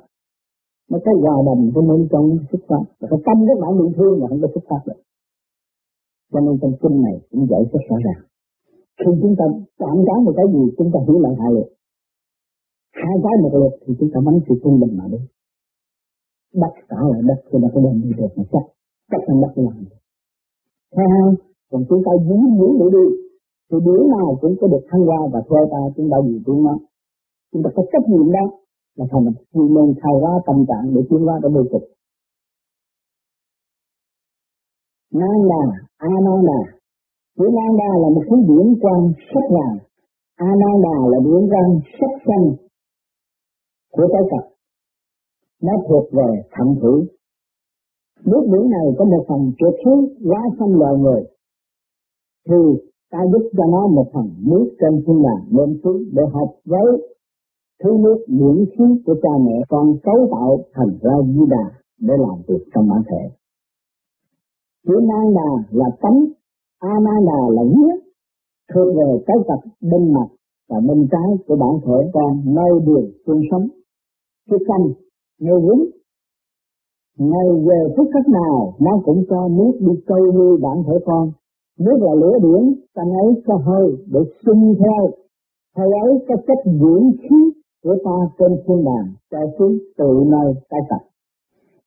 [0.90, 2.84] Mà cái hòa đồng của mô ni châu nó xuất phát.
[3.00, 5.00] Và cái tâm các bạn bị thương là không có xuất phát được.
[6.32, 8.22] Cho nên trong kinh này cũng dạy rất rõ ràng
[8.98, 9.44] khi chúng ta
[9.80, 11.68] chạm trán một cái gì chúng ta hiểu lại hai lượt
[13.02, 15.18] hai cái một lượt thì chúng ta bắn sự trung bình mà đi.
[16.54, 18.64] Đất cả là đất thì nó có đem đi được mà chắc.
[19.10, 19.84] Chắc là đất làm
[20.94, 21.34] thấy không
[21.70, 23.06] còn chúng ta dính dính để đi.
[23.68, 26.64] Thì đứa nào cũng có được thăng hoa và thuê ta chúng ta gì cũng
[26.64, 26.78] nó.
[27.52, 28.44] Chúng ta có trách nhiệm đó
[28.96, 31.82] là thành chuyên môn thay ra tâm trạng để tiến hóa cái vô cực
[35.12, 35.64] Nang Đà,
[36.08, 36.60] Nan Đà.
[36.66, 36.75] Chữ
[37.44, 39.78] Ananda là một thứ điển quan sắc vàng.
[40.36, 41.68] Ananda là điển quan
[42.00, 42.46] sắc xanh
[43.92, 44.44] của trái Phật.
[45.62, 47.08] Nó thuộc về thận thủy.
[48.24, 51.22] Nước biển này có một phần tuyệt xuống quá xâm loài người.
[52.48, 52.56] Thì
[53.10, 56.86] ta giúp cho nó một phần nước trên thiên đàng lên xuống để hợp với
[57.84, 61.64] thứ nước miễn khí của cha mẹ con cấu tạo thành ra di đà
[62.00, 63.36] để làm việc trong bản thể
[64.86, 66.24] chữ nan đà là tánh
[66.78, 67.98] Ananda là huyết
[68.74, 70.28] thuộc về cái tập bên mặt
[70.68, 73.68] và bên trái của bản thể con nơi đường xương sống.
[74.50, 74.86] Cái xanh
[75.40, 75.90] ngay vững
[77.18, 81.30] ngày về phút khắc nào, nó cũng cho nước đi câu nuôi bản thể con.
[81.78, 85.10] Nước là lửa điển tăng ấy có hơi để xung theo.
[85.76, 87.36] Hơi ấy có chất dưỡng khí
[87.84, 91.00] của ta trên thiên đàng, cho xuống tự nơi cái tập.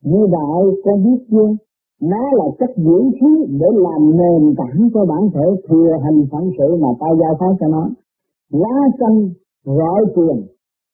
[0.04, 1.56] Như đại có biết chưa?
[2.02, 6.50] Nó là chất dưỡng khí để làm nền tảng cho bản thể thừa hành phản
[6.58, 7.90] sự mà ta giao phó cho nó.
[8.52, 9.30] Lá xanh
[9.66, 10.46] rọi tiền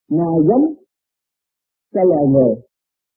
[0.09, 0.73] ngài giống
[1.93, 2.55] cho loài người,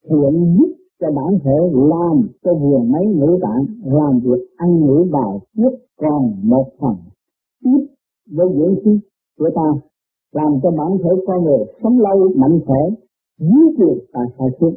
[0.09, 5.05] thiện giúp cho bản thể, làm cho vườn mấy ngũ tạng, làm việc ăn ngủ
[5.13, 6.95] bài trước còn một phần.
[7.65, 7.87] Tiếp
[8.37, 9.01] với dưỡng khí
[9.39, 9.69] của ta,
[10.33, 12.81] làm cho bản thể con người sống lâu, mạnh khỏe
[13.39, 14.71] dưới quyền và sai trước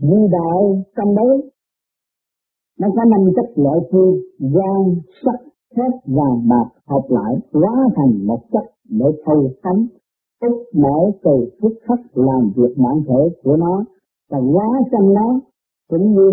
[0.00, 1.50] vì đạo trong đấy
[2.78, 5.38] nó có năm chất loại phương, gan, sắc,
[5.76, 9.88] thép vàng bạc hợp lại, hóa thành một chất để thâu thấm
[10.42, 13.84] tức mở từ phút khắc làm việc bản thể của nó
[14.30, 15.40] và hóa trong nó,
[15.88, 16.30] cũng như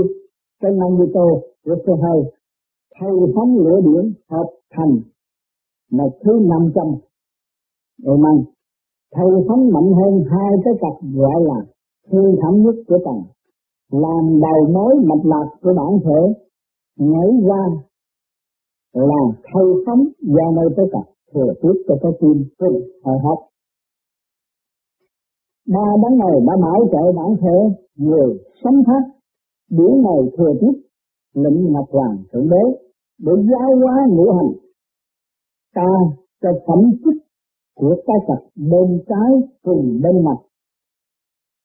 [0.61, 2.23] cái năng như tô của xe hơi,
[2.99, 4.99] thâu phóng lửa điển hợp thành
[5.91, 6.85] một thứ năm trăm.
[8.03, 8.43] Để mang
[9.15, 11.65] thâu phóng mạnh hơn hai cái cặp gọi là
[12.11, 13.23] thương thẩm nhất của tầng
[13.91, 16.43] làm đầu mối mạch lạc của bản thể,
[16.97, 17.63] nhảy ra
[18.93, 19.21] là
[19.53, 23.49] thay sống do nơi tới cặp, thừa tiếp cho cái tim cùng hồi hộp
[25.73, 27.57] ba đấng này đã bảo trợ bản thể
[27.95, 29.03] người sống thác
[29.69, 30.75] điển này thừa tiếp,
[31.33, 32.63] lĩnh ngọc hoàng thượng đế,
[33.19, 34.51] để giáo hóa ngũ hành.
[35.75, 35.91] Ta
[36.41, 37.17] cho phẩm chất
[37.75, 40.37] của cái cặp bên trái cùng bên mặt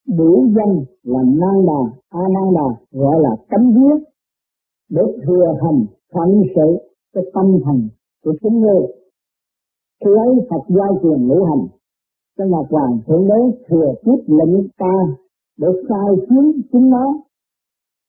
[0.06, 4.02] đủ danh là năng đà, a năng đà, gọi là tấm huyết
[4.90, 6.78] để thừa hành phận sự,
[7.14, 7.88] cái tâm hành
[8.24, 8.86] của chúng người
[10.04, 11.66] khi ấy Phật gia truyền ngũ hành
[12.38, 14.94] cho Ngọc Hoàng Thượng Đế thừa tiếp lệnh ta
[15.58, 17.14] để sai khiến chúng nó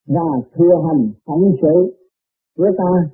[0.07, 1.95] và thừa hành phận sự
[2.57, 3.09] của ta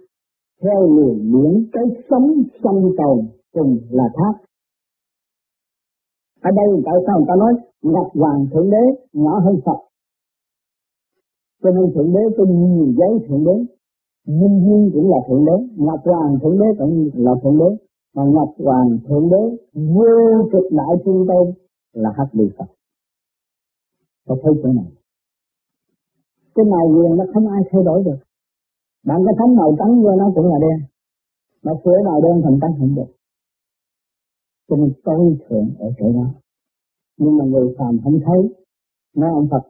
[0.61, 4.33] theo luồng điển cái sống sông tồn cùng là thác.
[6.41, 9.79] Ở đây tại sao người ta nói Ngọc Hoàng Thượng Đế nhỏ hơn Phật?
[11.63, 13.57] Cho nên thượng đế có nhiều giấy thượng đế,
[14.25, 17.69] nhân viên cũng là thượng đế, ngọc hoàng thượng đế cũng là thượng đế,
[18.15, 21.53] mà ngọc hoàng thượng đế vô cực đại trung tôn
[21.93, 22.65] là hắc địa phật.
[24.27, 24.91] Có thấy chỗ này.
[26.55, 28.17] Cái màu quyền nó không ai thay đổi được.
[29.05, 30.79] Bạn có thấm màu trắng vô nó cũng là đen,
[31.63, 33.11] mà sửa màu đen thành trắng không được
[34.71, 36.27] cho nên tối thượng ở chỗ đó.
[37.17, 38.55] Nhưng mà người phàm không thấy.
[39.15, 39.63] Nói ông Phật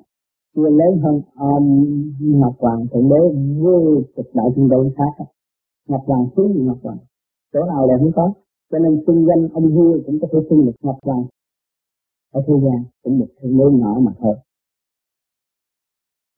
[0.55, 1.85] chưa lớn hơn ông
[2.19, 3.21] Ngọc Hoàng Thượng Đế
[3.61, 5.25] vô cực đại thiên đô khác
[5.87, 6.97] Ngọc Hoàng xuống gì Ngọc Hoàng.
[7.53, 8.33] Chỗ nào là không có.
[8.71, 11.23] Cho nên xưng danh ông vua cũng có thể xưng được Ngọc Hoàng.
[12.31, 14.35] Ở thế gian cũng một thứ mới nhỏ mà thôi.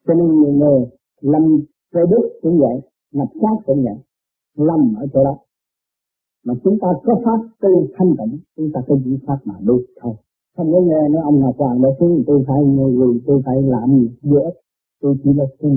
[0.08, 0.86] Cho nên nhiều người
[1.22, 1.60] lâm
[1.92, 3.98] cơ đức cũng vậy nhập sát cũng vậy,
[4.56, 5.38] lâm ở chỗ đó
[6.46, 9.82] mà chúng ta có pháp tu thanh tịnh, chúng ta có những pháp mà đúng
[10.02, 10.14] thôi.
[10.58, 13.62] Không có nghe nói ông Ngọc hoàng đã xuống tôi phải ngồi gì tôi phải
[13.62, 14.50] làm gì giữa
[15.02, 15.70] tôi chỉ là tu.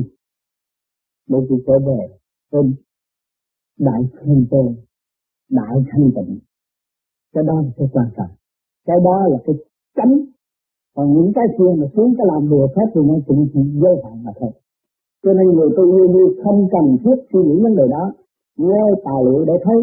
[1.29, 2.17] Để tôi trở về
[2.53, 2.75] trên
[3.79, 4.75] đại thiên tôn
[5.51, 6.39] đại thanh tịnh.
[7.35, 8.31] Cái đó là cái quan trọng.
[8.87, 9.57] Cái đó là cái
[9.97, 10.21] chánh.
[10.95, 13.97] Còn những cái kia mà xuống cái làm bừa phép thì nó cũng chỉ giới
[14.05, 14.51] hạn mà thôi.
[15.23, 18.13] Cho nên người tôi yêu như không cần thiết suy nghĩ vấn đề đó.
[18.57, 19.77] Nghe tài liệu để thấy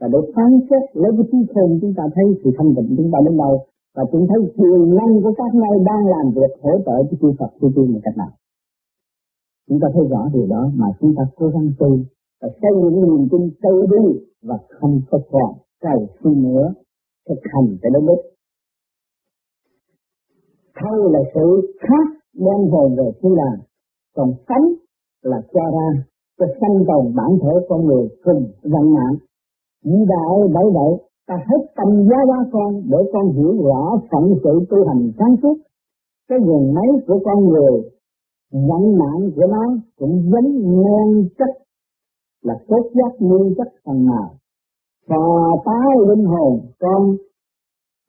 [0.00, 3.10] và để phán xét lấy cái trí khôn chúng ta thấy sự thanh tịnh chúng
[3.12, 3.54] ta đến đâu,
[3.96, 7.28] và chúng thấy quyền năng của các nơi đang làm việc hỗ trợ cho chư
[7.38, 8.32] Phật chư tiên một cách nào.
[9.68, 11.90] Chúng ta thấy rõ điều đó mà chúng ta cố gắng tu
[12.40, 14.04] và xây những niềm tin sâu đi
[14.42, 16.74] và không có còn cầu xin nữa
[17.28, 18.34] thực hành cho đến đích
[20.80, 23.60] thâu là sự khác đem hồn về thiên đàng,
[24.16, 24.66] còn sánh
[25.22, 26.04] là cho ra
[26.38, 29.16] cho sanh tồn bản thể con người cùng vận mạng.
[29.84, 30.92] Vì đạo bởi vậy,
[31.26, 35.34] ta hết tâm giá hóa con để con hiểu rõ phận sự tu hành sáng
[35.42, 35.56] suốt.
[36.28, 37.82] Cái nguồn máy của con người,
[38.52, 39.64] vận nạn của nó
[39.98, 41.48] cũng giống nguyên chất,
[42.42, 44.30] là tốt giác nguyên chất phần nào.
[45.08, 45.16] Và
[45.64, 47.16] tái linh hồn con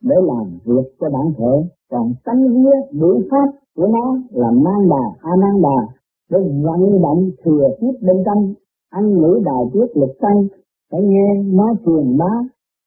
[0.03, 4.89] để làm việc cho bản thể, còn tánh nghĩa biểu pháp của nó là mang
[4.89, 5.93] đà, a nan đà,
[6.29, 8.53] để vận động thừa tiếp bên trong,
[8.89, 10.47] ăn ngữ đà tiết lực tăng
[10.91, 12.33] phải nghe nó truyền bá,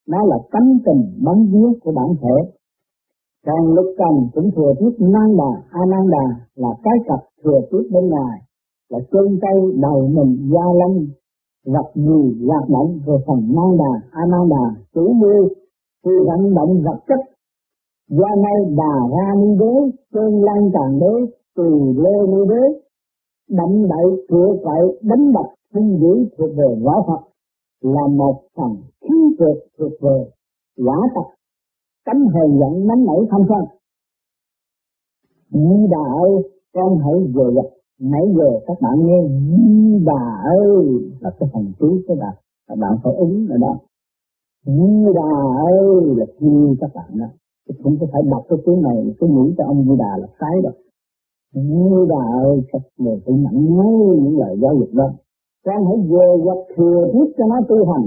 [0.07, 2.51] nó là tánh tình bóng vía của bản thể.
[3.45, 7.59] Còn lục trần cũng thừa tiếp năng đà a năng đà là cái cặp thừa
[7.71, 8.39] tiếp bên ngoài,
[8.89, 11.05] là chân tay đầu mình da lông,
[11.65, 15.49] gặp gì hoạt động về phần năng đà a năng đà chủ mưu,
[16.05, 17.19] khi vận động vật chất.
[18.09, 22.79] Do nay đà ra ni đế cơn lan tràn đế, từ lê ni đế,
[23.49, 27.28] đậm đậy cửa cậy, đánh đập sinh dữ thuộc về võ Phật
[27.81, 30.31] là một phần khí tuyệt thuộc về
[30.85, 31.27] quả tập
[32.05, 33.65] cấm hờn giận nóng nảy không phân
[35.49, 36.31] như Đà ơi,
[36.73, 40.85] con hãy về gặp nãy giờ các bạn nghe như Đà ơi.
[41.19, 42.35] Là cái phần chú các bạn
[42.67, 43.79] các bạn phải ứng ở đó.
[44.65, 45.31] Như Đà
[45.65, 46.15] ơi.
[46.17, 47.25] Là kêu các bạn đó
[47.83, 50.61] không có phải đọc cái tiếng này, cái nghĩ cho ông như Đà là sai
[50.63, 50.73] đâu
[51.53, 55.11] như Đà ơi các người phải nhận nhớ những lời giáo dục đó
[55.65, 58.05] con hãy về gặp thừa thiết cho nó tu hành.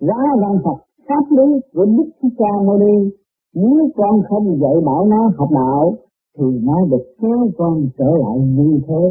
[0.00, 0.78] Giá văn Phật
[1.08, 3.10] pháp lý của Đức Thích Ca Mâu Ni.
[3.54, 5.94] Nếu con không dạy bảo nó học đạo,
[6.38, 9.02] thì nó được kéo con trở lại như thế.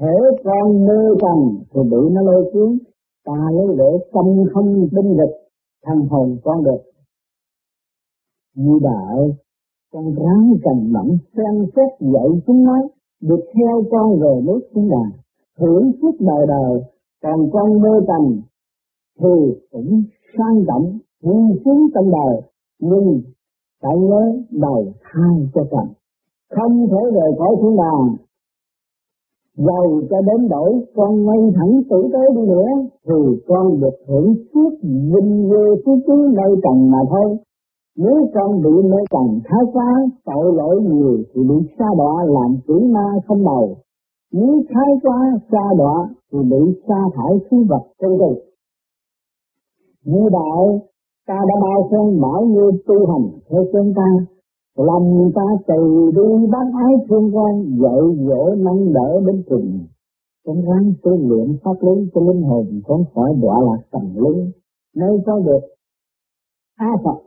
[0.00, 1.38] Thể con mê cần
[1.74, 2.78] thì bị nó lôi cuốn,
[3.26, 5.36] ta lấy để tâm không binh địch
[5.84, 6.82] thằng hồn con được.
[8.56, 9.28] Như đạo,
[9.92, 12.76] con ráng cần mẫn xem xét dạy chúng nó,
[13.22, 15.18] được theo con về nước chúng đà
[15.58, 16.82] hưởng phúc đời đời
[17.22, 18.40] còn con mê tầm
[19.20, 20.02] thì cũng
[20.38, 22.42] sang trọng vui sướng trong đời,
[22.80, 23.22] nhưng
[23.82, 25.86] phải nhớ đầu thai cho trần
[26.50, 28.16] không thể rời khỏi thiên đàng
[29.56, 32.68] dầu cho đến đổi, con ngay thẳng tử tế đi nữa,
[33.06, 37.36] thì con được hưởng suốt vinh quê phú quý nơi trần mà thôi.
[37.96, 42.56] Nếu con bị mê trần thái quá tội lỗi nhiều thì bị sa đọa làm
[42.66, 43.76] quỷ ma không đầu.
[44.32, 45.18] Nếu thái quá,
[45.52, 48.46] sa đọa thì bị sa thải khí vật trong đời
[50.04, 50.80] như đạo,
[51.26, 54.08] ta đã bao phen bảo như tu hành theo chúng ta.
[54.76, 59.86] Lòng ta từ đi bác ái thương quan, dạy dỗ nâng đỡ đến cùng.
[60.44, 64.50] Con ráng tu luyện pháp lý cho linh hồn con khỏi đọa lạc tầm linh
[64.94, 65.60] nếu có được
[66.76, 67.22] a Phật,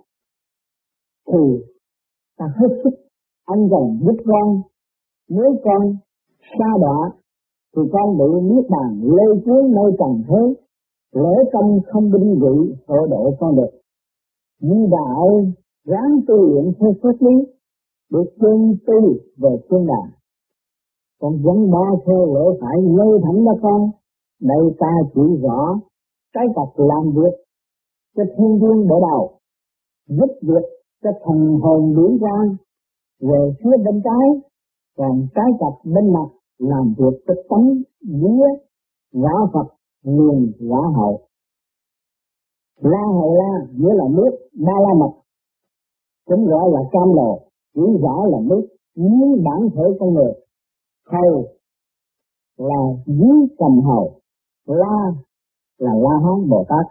[1.28, 1.64] thì
[2.38, 2.90] ta hết sức
[3.46, 4.62] anh dành giúp con
[5.30, 5.96] nếu con
[6.42, 7.19] xa đọa
[7.76, 10.64] thì con bị niết bàn lê cuốn nơi trần thế,
[11.22, 13.72] lễ công không binh vị hộ độ con được.
[14.62, 15.28] Như đạo,
[15.86, 17.36] ráng tu luyện theo pháp lý,
[18.12, 20.10] được chân tu về thiên đàng
[21.22, 23.90] con vẫn ba theo lễ phải nơi thẳng đó con,
[24.42, 25.80] đây ta chỉ rõ,
[26.34, 27.36] cái tập làm việc
[28.16, 29.32] cho thiên viên đỡ đầu,
[30.08, 30.66] giúp việc
[31.04, 32.56] cho thần hồn biến quan
[33.22, 34.42] về phía bên trái,
[34.98, 36.30] còn trái cặp bên mặt
[36.60, 38.46] làm việc cho tánh vía
[39.12, 39.68] ngã Phật
[40.04, 41.30] liền ngã hậu
[42.80, 45.12] La hậu la nghĩa là nước, ba la mật.
[46.26, 47.40] Cũng gọi là cam lồ
[47.74, 50.34] chỉ rõ là nước dưới bản thể con người.
[51.06, 51.46] Hầu
[52.58, 54.12] là dưới cầm hầu,
[54.66, 55.14] la
[55.78, 56.86] là la hán bồ tát.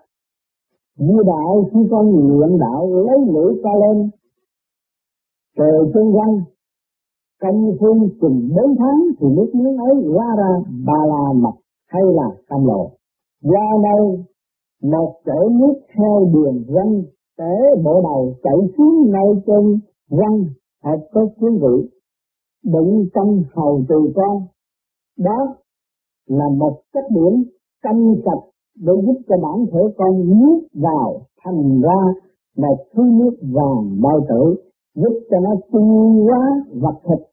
[0.97, 4.11] Như đạo khi con luyện đạo lấy lưỡi ca lên,
[5.57, 6.45] trời chân văn
[7.41, 10.53] công phu chừng bốn tháng thì nước miếng ấy ra ra
[10.87, 11.57] ba la mật
[11.89, 12.91] hay là cam lồ
[13.43, 14.25] qua đây,
[14.83, 17.03] một chỗ nước theo đường răng
[17.39, 19.81] tế bộ đầu chạy xuống nơi trên
[20.19, 20.45] răng
[20.85, 21.89] hợp có quý vị.
[22.65, 24.43] Đựng trong hầu từ con
[25.19, 25.55] đó
[26.27, 27.45] là một cách điểm
[27.83, 28.45] canh sạch
[28.77, 32.13] để giúp cho bản thể con nuốt vào thành ra
[32.57, 34.55] một thứ nước vàng bao tử,
[34.95, 37.28] giúp cho nó tiêu hóa vật thịt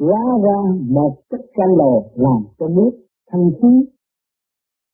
[0.00, 2.90] hóa ra một chất canh lồ làm cho nước
[3.30, 3.68] thanh khí.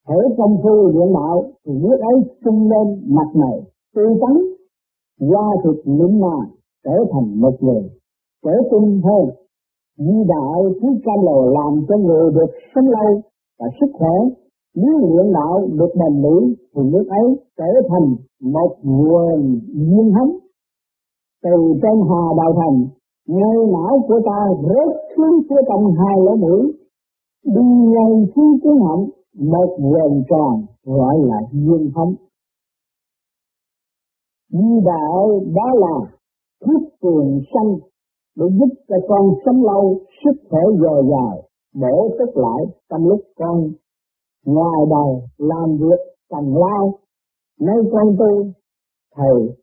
[0.09, 3.61] Thể công phu luyện đạo thì nước ấy sung lên mặt mày,
[3.95, 4.37] tươi tắn.
[5.21, 6.49] Da thịt mịn màng,
[6.85, 7.83] trở thành một người
[8.47, 9.25] trở tinh hơn.
[9.99, 13.21] Di đạo thứ cam lồ làm cho người được sống lâu
[13.59, 14.17] và sức khỏe.
[14.75, 17.27] Nếu luyện đạo được bền bỉ, thì nước ấy
[17.59, 18.17] trở thành
[18.55, 20.33] một nguồn duyên hống.
[21.43, 22.87] Từ trên hà đạo thành
[23.27, 26.73] ngay não của ta rớt xuống phía trong hai lỗ mũi.
[27.45, 27.63] Đi
[27.93, 32.15] ngay xuống tiếng họng một vòng tròn gọi là duyên hống
[34.51, 36.17] Di đạo đó là
[36.65, 37.77] thuốc tiền sanh
[38.37, 41.43] để giúp cho con sống lâu, sức khỏe dồi dào,
[41.75, 43.71] để tức lại trong lúc con
[44.47, 46.01] ngoài đời làm việc
[46.31, 46.95] cần lao,
[47.61, 48.51] nơi con tu,
[49.17, 49.57] thầy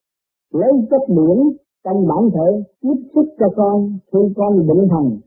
[0.52, 5.20] lấy chất điển trong bản thể tiếp xúc cho con, khi con định thần,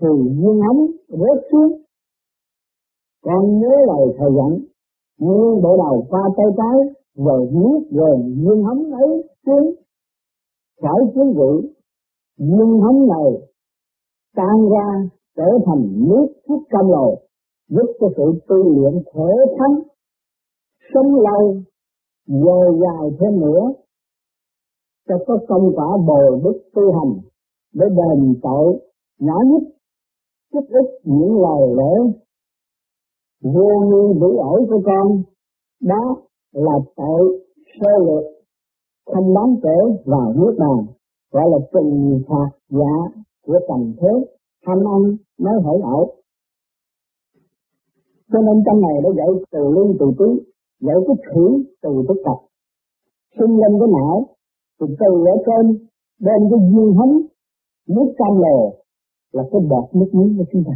[0.00, 0.76] thì duyên ấm
[1.08, 1.82] rớt xuống.
[3.24, 4.58] Con nhớ lời thầy dặn
[5.18, 9.74] nhưng bộ đầu qua tay trái rồi nuốt rồi duyên hấm ấy xuống.
[10.82, 11.68] Khỏi xuống vị
[12.38, 13.48] duyên hấm này
[14.36, 17.18] tan ra, trở thành nước thuốc cam lồ
[17.68, 19.82] giúp cho sự tu luyện khỏe thánh
[20.94, 21.56] sống lâu,
[22.26, 23.72] dồi dài thêm nữa
[25.08, 27.20] sẽ có công quả bồi đức tu hành
[27.74, 28.80] để đền tội
[29.18, 29.62] nhỏ nhất
[30.52, 32.12] chút ít những lời lẽ
[33.42, 35.22] vô nghi đủ ổi của con.
[35.82, 36.16] Đó
[36.52, 37.40] là tội
[37.80, 38.24] sơ lược,
[39.06, 40.86] không đáng kể vào nước bàn
[41.32, 44.08] gọi là trừng phạt dạ của tầm thế.
[44.66, 46.16] Tham ăn nói hỏi ẩu
[48.32, 50.28] cho nên trong này đã dạy từ ly từ tứ
[50.80, 51.44] dạy cái thủy
[51.82, 52.38] từ cái tập
[53.38, 54.35] sinh lên cái não
[54.80, 55.64] thì từ ở trên
[56.26, 57.10] đem cái duyên hấn
[57.88, 58.74] nước cam lồ
[59.32, 60.72] là cái bọt nước miếng của chúng ta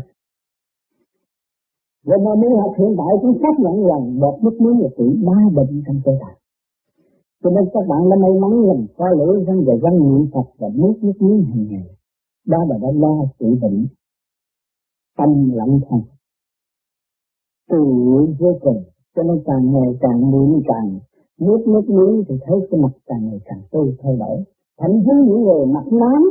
[2.07, 5.07] và mà mới học hiện tại cũng xác nhận rằng bọt nước miếng là sự
[5.27, 6.33] ba bệnh trong cơ thể.
[7.43, 10.49] Cho nên các bạn đã may mắn rằng có lễ răng và răng miệng Phật
[10.59, 11.87] và nước nước miếng hàng ngày.
[12.47, 13.87] Đó là đã lo sự bệnh.
[15.19, 16.01] Tâm lặng thần.
[17.71, 18.83] Từ nguyện vô cùng.
[19.17, 20.99] Cho nên càng ngày càng niệm càng
[21.41, 24.37] nước nước miếng thì thấy cái mặt càng ngày càng tươi, thay đổi.
[24.79, 26.23] Thậm chí những người mặt nám,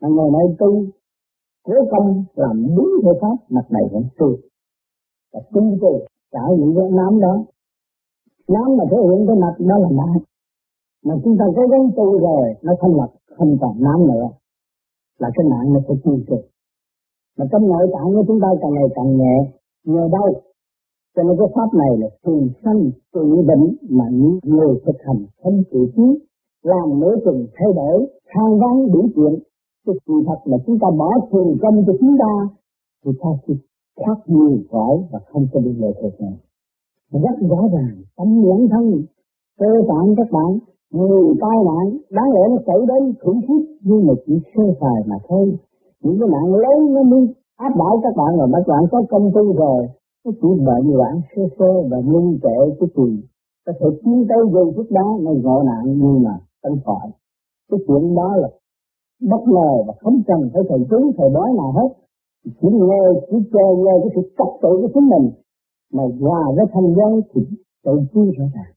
[0.00, 0.84] mà ngày nay tu
[1.64, 4.36] cố công làm đúng theo pháp, mặt này vẫn tươi.
[5.32, 5.92] Và tu tu
[6.32, 7.44] trả những cái nám đó.
[8.48, 10.18] Nám mà thể hiện cái mặt đó là nám.
[11.04, 14.28] Mà chúng ta cố gắng tu rồi, nó thanh lập không còn nám nữa.
[15.18, 16.50] Là cái nạn nó sẽ tiêu cực.
[17.38, 19.36] Mà trong nội tạng của chúng ta càng ngày càng nhẹ.
[19.84, 20.42] Nhờ đâu?
[21.16, 25.24] Cho nên cái pháp này là thường sanh tự định mà những người thực hành
[25.42, 26.06] không tự trí,
[26.62, 29.34] làm nửa chừng thay đổi, than vắng đủ chuyện
[29.86, 32.32] cái sự thật là chúng ta bỏ thường công cho chúng ta,
[33.04, 33.54] thì ta sẽ
[34.00, 36.36] thoát nhiều cõi và không có bị lệ thuộc này
[37.12, 39.02] rất rõ ràng, tâm lẫn thân,
[39.58, 40.58] cơ bản các bạn,
[40.92, 45.02] người tai nạn đáng lẽ nó xảy đến khủng khiếp, nhưng mà chỉ sơ sài
[45.06, 45.56] mà thôi.
[46.02, 47.20] Những cái nạn lớn nó mới
[47.56, 49.86] áp đảo các bạn rồi các bạn có công tư rồi
[50.24, 53.22] cái chuyện bệnh loạn sơ sơ và ngưng trệ cái tiền
[53.66, 57.10] có thể tiến tới giây phút đó nó ngộ nạn nhưng mà tân khỏi
[57.70, 58.48] cái chuyện đó là
[59.20, 61.88] bất ngờ và không cần phải thầy tướng thầy bói nào hết.
[62.44, 65.30] Chỉ nghe, chỉ cho nghe cái sự tập tự của chính mình.
[65.92, 67.40] Mà hòa với thanh giới thì
[67.84, 68.72] tự chi rõ ràng.